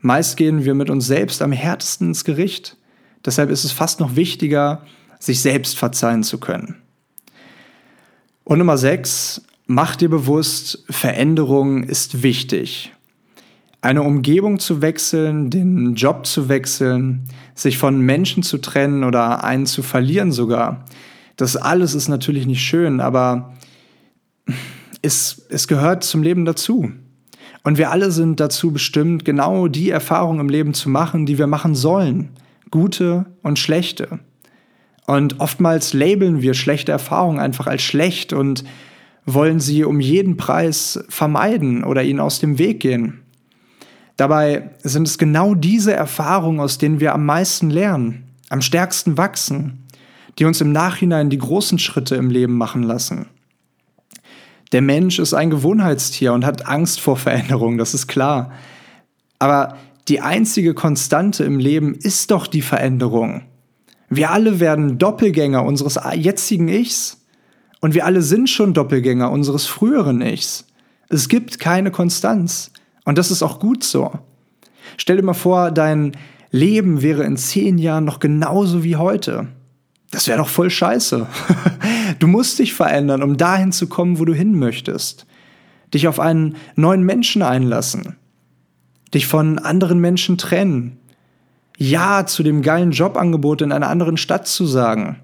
Meist 0.00 0.36
gehen 0.36 0.64
wir 0.64 0.74
mit 0.74 0.90
uns 0.90 1.06
selbst 1.06 1.42
am 1.42 1.52
härtesten 1.52 2.08
ins 2.08 2.24
Gericht. 2.24 2.76
Deshalb 3.24 3.50
ist 3.50 3.64
es 3.64 3.72
fast 3.72 4.00
noch 4.00 4.16
wichtiger, 4.16 4.82
sich 5.18 5.40
selbst 5.40 5.76
verzeihen 5.76 6.22
zu 6.22 6.38
können. 6.38 6.76
Und 8.44 8.58
Nummer 8.58 8.78
sechs, 8.78 9.42
mach 9.66 9.96
dir 9.96 10.08
bewusst, 10.08 10.84
Veränderung 10.88 11.84
ist 11.84 12.22
wichtig. 12.22 12.92
Eine 13.82 14.02
Umgebung 14.02 14.58
zu 14.58 14.82
wechseln, 14.82 15.50
den 15.50 15.94
Job 15.94 16.26
zu 16.26 16.48
wechseln, 16.48 17.28
sich 17.54 17.78
von 17.78 18.00
Menschen 18.00 18.42
zu 18.42 18.58
trennen 18.58 19.04
oder 19.04 19.44
einen 19.44 19.66
zu 19.66 19.82
verlieren 19.82 20.32
sogar. 20.32 20.84
Das 21.36 21.56
alles 21.56 21.94
ist 21.94 22.08
natürlich 22.08 22.46
nicht 22.46 22.62
schön, 22.62 23.00
aber 23.00 23.54
es, 25.02 25.46
es 25.48 25.68
gehört 25.68 26.04
zum 26.04 26.22
Leben 26.22 26.44
dazu. 26.44 26.90
Und 27.62 27.78
wir 27.78 27.90
alle 27.90 28.10
sind 28.10 28.40
dazu 28.40 28.72
bestimmt, 28.72 29.24
genau 29.24 29.68
die 29.68 29.90
Erfahrungen 29.90 30.40
im 30.40 30.48
Leben 30.48 30.74
zu 30.74 30.88
machen, 30.88 31.26
die 31.26 31.38
wir 31.38 31.46
machen 31.46 31.74
sollen. 31.74 32.30
Gute 32.70 33.26
und 33.42 33.58
schlechte. 33.58 34.20
Und 35.06 35.40
oftmals 35.40 35.92
labeln 35.92 36.40
wir 36.40 36.54
schlechte 36.54 36.92
Erfahrungen 36.92 37.40
einfach 37.40 37.66
als 37.66 37.82
schlecht 37.82 38.32
und 38.32 38.64
wollen 39.26 39.60
sie 39.60 39.84
um 39.84 40.00
jeden 40.00 40.36
Preis 40.36 41.04
vermeiden 41.08 41.84
oder 41.84 42.02
ihnen 42.02 42.20
aus 42.20 42.38
dem 42.38 42.58
Weg 42.58 42.80
gehen. 42.80 43.20
Dabei 44.16 44.70
sind 44.82 45.08
es 45.08 45.18
genau 45.18 45.54
diese 45.54 45.94
Erfahrungen, 45.94 46.60
aus 46.60 46.78
denen 46.78 47.00
wir 47.00 47.14
am 47.14 47.26
meisten 47.26 47.70
lernen, 47.70 48.24
am 48.50 48.60
stärksten 48.62 49.16
wachsen, 49.16 49.86
die 50.38 50.44
uns 50.44 50.60
im 50.60 50.72
Nachhinein 50.72 51.30
die 51.30 51.38
großen 51.38 51.78
Schritte 51.78 52.16
im 52.16 52.30
Leben 52.30 52.56
machen 52.56 52.82
lassen. 52.82 53.26
Der 54.72 54.82
Mensch 54.82 55.18
ist 55.18 55.34
ein 55.34 55.50
Gewohnheitstier 55.50 56.32
und 56.32 56.44
hat 56.44 56.66
Angst 56.66 57.00
vor 57.00 57.16
Veränderung, 57.16 57.76
das 57.76 57.94
ist 57.94 58.06
klar. 58.06 58.52
Aber 59.38 59.76
die 60.08 60.20
einzige 60.20 60.74
Konstante 60.74 61.44
im 61.44 61.58
Leben 61.58 61.94
ist 61.94 62.30
doch 62.30 62.46
die 62.46 62.62
Veränderung. 62.62 63.42
Wir 64.08 64.30
alle 64.30 64.60
werden 64.60 64.98
Doppelgänger 64.98 65.64
unseres 65.64 65.98
jetzigen 66.14 66.68
Ichs. 66.68 67.24
Und 67.80 67.94
wir 67.94 68.04
alle 68.04 68.22
sind 68.22 68.50
schon 68.50 68.74
Doppelgänger 68.74 69.30
unseres 69.30 69.66
früheren 69.66 70.20
Ichs. 70.20 70.66
Es 71.08 71.28
gibt 71.28 71.60
keine 71.60 71.90
Konstanz. 71.90 72.72
Und 73.04 73.18
das 73.18 73.30
ist 73.30 73.42
auch 73.42 73.58
gut 73.58 73.82
so. 73.84 74.12
Stell 74.96 75.16
dir 75.16 75.22
mal 75.22 75.34
vor, 75.34 75.70
dein 75.70 76.12
Leben 76.50 77.02
wäre 77.02 77.24
in 77.24 77.36
zehn 77.36 77.78
Jahren 77.78 78.04
noch 78.04 78.18
genauso 78.18 78.84
wie 78.84 78.96
heute. 78.96 79.48
Das 80.10 80.26
wäre 80.26 80.38
doch 80.38 80.48
voll 80.48 80.70
scheiße. 80.70 81.26
Du 82.18 82.26
musst 82.26 82.58
dich 82.58 82.74
verändern, 82.74 83.22
um 83.22 83.36
dahin 83.36 83.70
zu 83.72 83.86
kommen, 83.86 84.18
wo 84.18 84.24
du 84.24 84.34
hin 84.34 84.58
möchtest. 84.58 85.26
Dich 85.94 86.08
auf 86.08 86.18
einen 86.18 86.56
neuen 86.74 87.04
Menschen 87.04 87.40
einlassen. 87.40 88.16
Dich 89.14 89.26
von 89.26 89.58
anderen 89.58 90.00
Menschen 90.00 90.36
trennen. 90.36 90.98
Ja 91.78 92.26
zu 92.26 92.42
dem 92.42 92.62
geilen 92.62 92.90
Jobangebot 92.90 93.62
in 93.62 93.72
einer 93.72 93.88
anderen 93.88 94.16
Stadt 94.16 94.46
zu 94.48 94.66
sagen. 94.66 95.20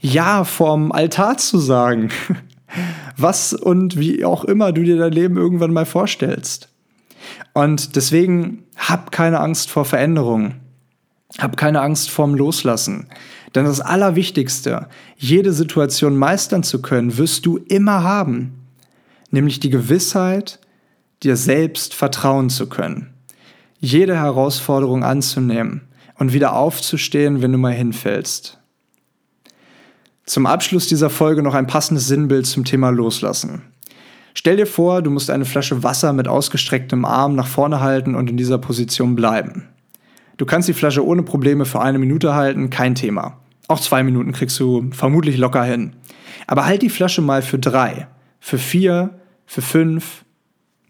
Ja 0.00 0.44
vorm 0.44 0.92
Altar 0.92 1.36
zu 1.36 1.58
sagen. 1.58 2.10
Was 3.16 3.52
und 3.52 3.98
wie 3.98 4.24
auch 4.24 4.44
immer 4.44 4.72
du 4.72 4.82
dir 4.82 4.96
dein 4.96 5.12
Leben 5.12 5.36
irgendwann 5.36 5.72
mal 5.72 5.86
vorstellst. 5.86 6.68
Und 7.52 7.96
deswegen 7.96 8.64
hab 8.76 9.12
keine 9.12 9.40
Angst 9.40 9.70
vor 9.70 9.84
Veränderungen. 9.84 10.60
Hab 11.38 11.56
keine 11.56 11.80
Angst 11.80 12.10
vorm 12.10 12.34
Loslassen. 12.34 13.08
Denn 13.54 13.64
das 13.64 13.80
Allerwichtigste, 13.80 14.88
jede 15.16 15.52
Situation 15.52 16.16
meistern 16.16 16.62
zu 16.62 16.82
können, 16.82 17.16
wirst 17.18 17.46
du 17.46 17.58
immer 17.58 18.02
haben. 18.02 18.66
Nämlich 19.30 19.60
die 19.60 19.70
Gewissheit, 19.70 20.58
dir 21.22 21.36
selbst 21.36 21.94
vertrauen 21.94 22.50
zu 22.50 22.68
können. 22.68 23.14
Jede 23.78 24.16
Herausforderung 24.16 25.04
anzunehmen 25.04 25.82
und 26.18 26.32
wieder 26.32 26.54
aufzustehen, 26.54 27.42
wenn 27.42 27.52
du 27.52 27.58
mal 27.58 27.72
hinfällst. 27.72 28.58
Zum 30.26 30.46
Abschluss 30.46 30.88
dieser 30.88 31.10
Folge 31.10 31.42
noch 31.42 31.54
ein 31.54 31.66
passendes 31.66 32.08
Sinnbild 32.08 32.46
zum 32.46 32.64
Thema 32.64 32.90
Loslassen. 32.90 33.62
Stell 34.32 34.56
dir 34.56 34.66
vor, 34.66 35.02
du 35.02 35.10
musst 35.10 35.30
eine 35.30 35.44
Flasche 35.44 35.82
Wasser 35.82 36.12
mit 36.12 36.28
ausgestrecktem 36.28 37.04
Arm 37.04 37.36
nach 37.36 37.46
vorne 37.46 37.80
halten 37.80 38.14
und 38.14 38.30
in 38.30 38.36
dieser 38.36 38.58
Position 38.58 39.14
bleiben. 39.14 39.68
Du 40.38 40.46
kannst 40.46 40.68
die 40.68 40.72
Flasche 40.72 41.06
ohne 41.06 41.22
Probleme 41.22 41.64
für 41.66 41.80
eine 41.80 41.98
Minute 41.98 42.34
halten, 42.34 42.70
kein 42.70 42.94
Thema. 42.94 43.38
Auch 43.68 43.80
zwei 43.80 44.02
Minuten 44.02 44.32
kriegst 44.32 44.58
du 44.60 44.90
vermutlich 44.92 45.38
locker 45.38 45.64
hin. 45.64 45.94
Aber 46.46 46.66
halt 46.66 46.82
die 46.82 46.90
Flasche 46.90 47.22
mal 47.22 47.42
für 47.42 47.58
drei, 47.58 48.08
für 48.40 48.58
vier, 48.58 49.18
für 49.46 49.62
fünf 49.62 50.24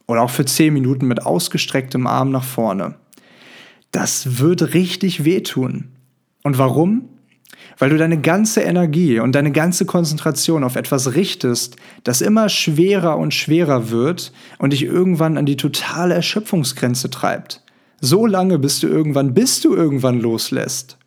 oder 0.07 0.23
auch 0.23 0.31
für 0.31 0.45
zehn 0.45 0.75
Minuten 0.75 1.07
mit 1.07 1.25
ausgestrecktem 1.25 2.07
Arm 2.07 2.31
nach 2.31 2.45
vorne. 2.45 2.97
Das 3.93 4.41
wird 4.41 4.75
richtig 4.75 5.25
wehtun. 5.25 5.91
Und 6.43 6.59
warum? 6.59 7.09
Weil 7.79 7.91
du 7.91 7.97
deine 7.97 8.21
ganze 8.21 8.61
Energie 8.61 9.19
und 9.21 9.33
deine 9.33 9.53
ganze 9.53 9.87
Konzentration 9.87 10.65
auf 10.65 10.77
etwas 10.77 11.15
richtest, 11.15 11.77
das 12.03 12.21
immer 12.21 12.49
schwerer 12.49 13.17
und 13.19 13.35
schwerer 13.35 13.91
wird 13.91 14.33
und 14.59 14.73
dich 14.73 14.83
irgendwann 14.83 15.39
an 15.39 15.47
die 15.47 15.57
totale 15.57 16.15
Erschöpfungsgrenze 16.15 17.11
treibt. 17.11 17.63
So 18.01 18.27
lange, 18.27 18.59
bis 18.59 18.81
du 18.81 18.89
irgendwann, 18.89 19.33
bis 19.33 19.61
du 19.61 19.75
irgendwann 19.75 20.21
loslässt. 20.21 20.99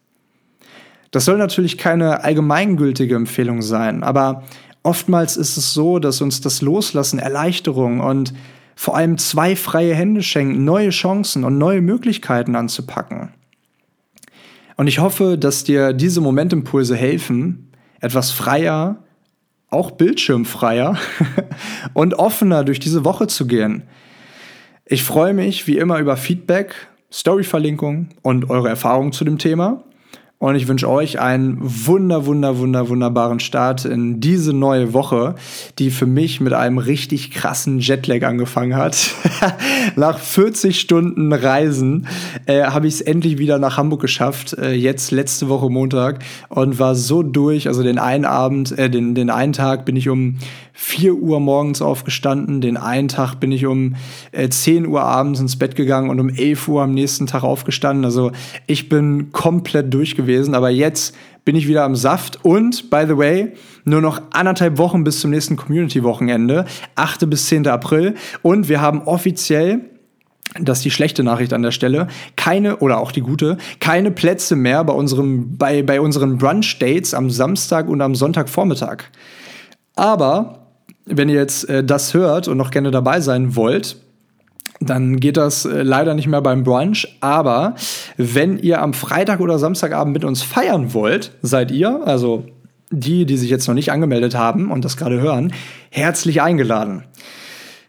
Das 1.17 1.25
soll 1.25 1.39
natürlich 1.39 1.79
keine 1.79 2.24
allgemeingültige 2.24 3.15
Empfehlung 3.15 3.63
sein, 3.63 4.03
aber 4.03 4.43
oftmals 4.83 5.36
ist 5.36 5.57
es 5.57 5.74
so, 5.74 5.97
dass 5.97 6.21
uns 6.21 6.41
das 6.41 6.62
Loslassen 6.62 7.17
Erleichterung 7.17 8.01
und 8.01 8.36
vor 8.75 8.95
allem 8.95 9.17
zwei 9.17 9.55
freie 9.55 9.95
Hände 9.95 10.21
schenken, 10.21 10.63
neue 10.63 10.91
Chancen 10.91 11.43
und 11.43 11.58
neue 11.58 11.82
Möglichkeiten 11.82 12.56
anzupacken. 12.56 13.30
Und 14.75 14.86
ich 14.86 14.99
hoffe, 14.99 15.39
dass 15.39 15.63
dir 15.63 15.91
diese 15.91 16.21
Momentimpulse 16.21 16.95
helfen, 16.95 17.71
etwas 17.99 18.30
freier, 18.30 18.97
auch 19.71 19.89
bildschirmfreier 19.89 20.99
und 21.95 22.13
offener 22.13 22.63
durch 22.63 22.80
diese 22.80 23.06
Woche 23.06 23.25
zu 23.25 23.47
gehen. 23.47 23.82
Ich 24.86 25.01
freue 25.01 25.34
mich 25.34 25.65
wie 25.65 25.80
immer 25.80 25.97
über 25.97 26.15
Feedback, 26.15 26.75
Storyverlinkung 27.12 28.10
und 28.21 28.51
eure 28.51 28.69
Erfahrungen 28.69 29.13
zu 29.13 29.25
dem 29.25 29.39
Thema. 29.39 29.84
Und 30.39 30.56
ich 30.56 30.67
wünsche 30.67 30.88
euch 30.88 31.19
einen 31.19 31.58
wunder, 31.60 32.28
wunder, 32.28 32.60
wunder, 32.60 32.89
wunderbaren 32.89 33.39
Start 33.39 33.86
in 33.86 34.19
diese 34.19 34.54
neue 34.54 34.93
Woche, 34.93 35.34
die 35.80 35.89
für 35.89 36.06
mich 36.06 36.41
mit 36.41 36.54
einem 36.54 36.78
richtig 36.78 37.32
krassen 37.32 37.80
Jetlag 37.80 38.23
angefangen 38.23 38.76
hat. 38.76 39.15
nach 39.95 40.19
40 40.19 40.80
Stunden 40.80 41.34
Reisen 41.34 42.06
äh, 42.45 42.65
habe 42.65 42.86
ich 42.86 42.95
es 42.95 43.02
endlich 43.02 43.39
wieder 43.39 43.58
nach 43.58 43.78
Hamburg 43.78 44.00
geschafft. 44.00 44.54
Äh, 44.54 44.73
jetzt 44.73 45.10
letzte 45.10 45.50
Woche 45.50 45.71
Montag 45.71 46.19
und 46.50 46.78
war 46.78 46.93
so 46.93 47.23
durch. 47.23 47.67
Also 47.67 47.82
den 47.82 47.97
einen 47.97 48.26
Abend, 48.26 48.78
äh, 48.78 48.91
den, 48.91 49.15
den 49.15 49.32
einen 49.32 49.54
Tag 49.54 49.86
bin 49.86 49.95
ich 49.95 50.08
um 50.08 50.38
4 50.79 51.15
Uhr 51.15 51.39
morgens 51.39 51.81
aufgestanden. 51.81 52.61
Den 52.61 52.77
einen 52.77 53.07
Tag 53.07 53.39
bin 53.39 53.51
ich 53.51 53.65
um 53.65 53.95
äh, 54.31 54.47
10 54.47 54.85
Uhr 54.85 55.01
abends 55.01 55.39
ins 55.39 55.57
Bett 55.57 55.75
gegangen 55.75 56.11
und 56.11 56.19
um 56.19 56.29
11 56.29 56.67
Uhr 56.67 56.83
am 56.83 56.93
nächsten 56.93 57.25
Tag 57.25 57.43
aufgestanden. 57.43 58.05
Also 58.05 58.31
ich 58.67 58.87
bin 58.87 59.31
komplett 59.31 59.91
durch 59.91 60.15
gewesen. 60.15 60.53
Aber 60.53 60.69
jetzt 60.69 61.15
bin 61.45 61.55
ich 61.55 61.67
wieder 61.67 61.83
am 61.83 61.95
Saft. 61.95 62.45
Und, 62.45 62.91
by 62.91 63.05
the 63.07 63.17
way, 63.17 63.53
nur 63.85 64.01
noch 64.01 64.21
anderthalb 64.31 64.77
Wochen 64.77 65.03
bis 65.03 65.19
zum 65.19 65.31
nächsten 65.31 65.55
Community-Wochenende. 65.55 66.65
8. 66.93 67.27
bis 67.27 67.47
10. 67.47 67.67
April. 67.67 68.13
Und 68.43 68.69
wir 68.69 68.79
haben 68.79 69.01
offiziell 69.01 69.81
das 70.59 70.77
ist 70.79 70.85
die 70.85 70.91
schlechte 70.91 71.23
Nachricht 71.23 71.51
an 71.51 71.61
der 71.61 71.71
Stelle, 71.71 72.07
keine, 72.37 72.77
oder 72.77 72.99
auch 72.99 73.11
die 73.11 73.21
gute, 73.21 73.57
keine 73.81 74.11
Plätze 74.11 74.55
mehr 74.55 74.83
bei, 74.85 74.93
unserem, 74.93 75.57
bei, 75.57 75.83
bei 75.83 75.99
unseren 75.99 76.37
Brunch-Dates 76.37 77.13
am 77.13 77.29
Samstag 77.29 77.89
und 77.89 78.01
am 78.01 78.15
Sonntagvormittag. 78.15 79.03
Aber 79.95 80.66
wenn 81.10 81.30
ihr 81.30 81.36
jetzt 81.36 81.70
äh, 81.70 81.84
das 81.84 82.13
hört 82.13 82.48
und 82.48 82.58
noch 82.58 82.72
gerne 82.72 82.91
dabei 82.91 83.22
sein 83.22 83.56
wollt, 83.56 83.98
dann 84.80 85.20
geht 85.20 85.38
das 85.38 85.65
äh, 85.65 85.82
leider 85.82 86.13
nicht 86.13 86.28
mehr 86.28 86.41
beim 86.41 86.63
Brunch. 86.63 87.17
Aber 87.22 87.76
wenn 88.17 88.60
ihr 88.60 88.82
am 88.82 88.93
Freitag 88.93 89.39
oder 89.39 89.58
Samstagabend 89.60 90.13
mit 90.13 90.24
uns 90.24 90.43
feiern 90.43 90.93
wollt, 90.93 91.32
seid 91.41 91.72
ihr, 91.72 92.02
also 92.06 92.46
die, 92.89 93.26
die 93.26 93.36
sich 93.38 93.50
jetzt 93.50 93.67
noch 93.67 93.76
nicht 93.76 93.91
angemeldet 93.91 94.36
haben 94.36 94.72
und 94.72 94.86
das 94.86 94.96
gerade 94.98 95.20
hören, 95.20 95.52
herzlich 95.89 96.41
eingeladen. 96.41 97.04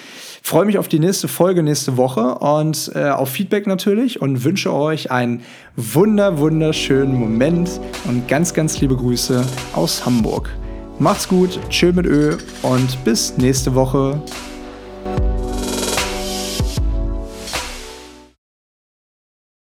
Freue 0.42 0.66
mich 0.66 0.78
auf 0.78 0.88
die 0.88 1.00
nächste 1.00 1.28
Folge 1.28 1.62
nächste 1.62 1.98
Woche 1.98 2.36
und 2.36 2.92
äh, 2.96 3.10
auf 3.10 3.30
Feedback 3.30 3.68
natürlich 3.68 4.22
und 4.22 4.44
wünsche 4.44 4.74
euch 4.74 5.12
einen 5.12 5.42
wunder, 5.76 6.40
wunderschönen 6.40 7.14
Moment 7.14 7.70
und 8.06 8.28
ganz, 8.28 8.54
ganz 8.54 8.80
liebe 8.80 8.96
Grüße 8.96 9.46
aus 9.74 10.06
Hamburg. 10.06 10.50
Macht's 11.00 11.28
gut, 11.28 11.60
chill 11.70 11.94
mit 11.94 12.08
Ö 12.08 12.38
und 12.64 13.04
bis 13.04 13.38
nächste 13.38 13.76
Woche. 13.76 14.20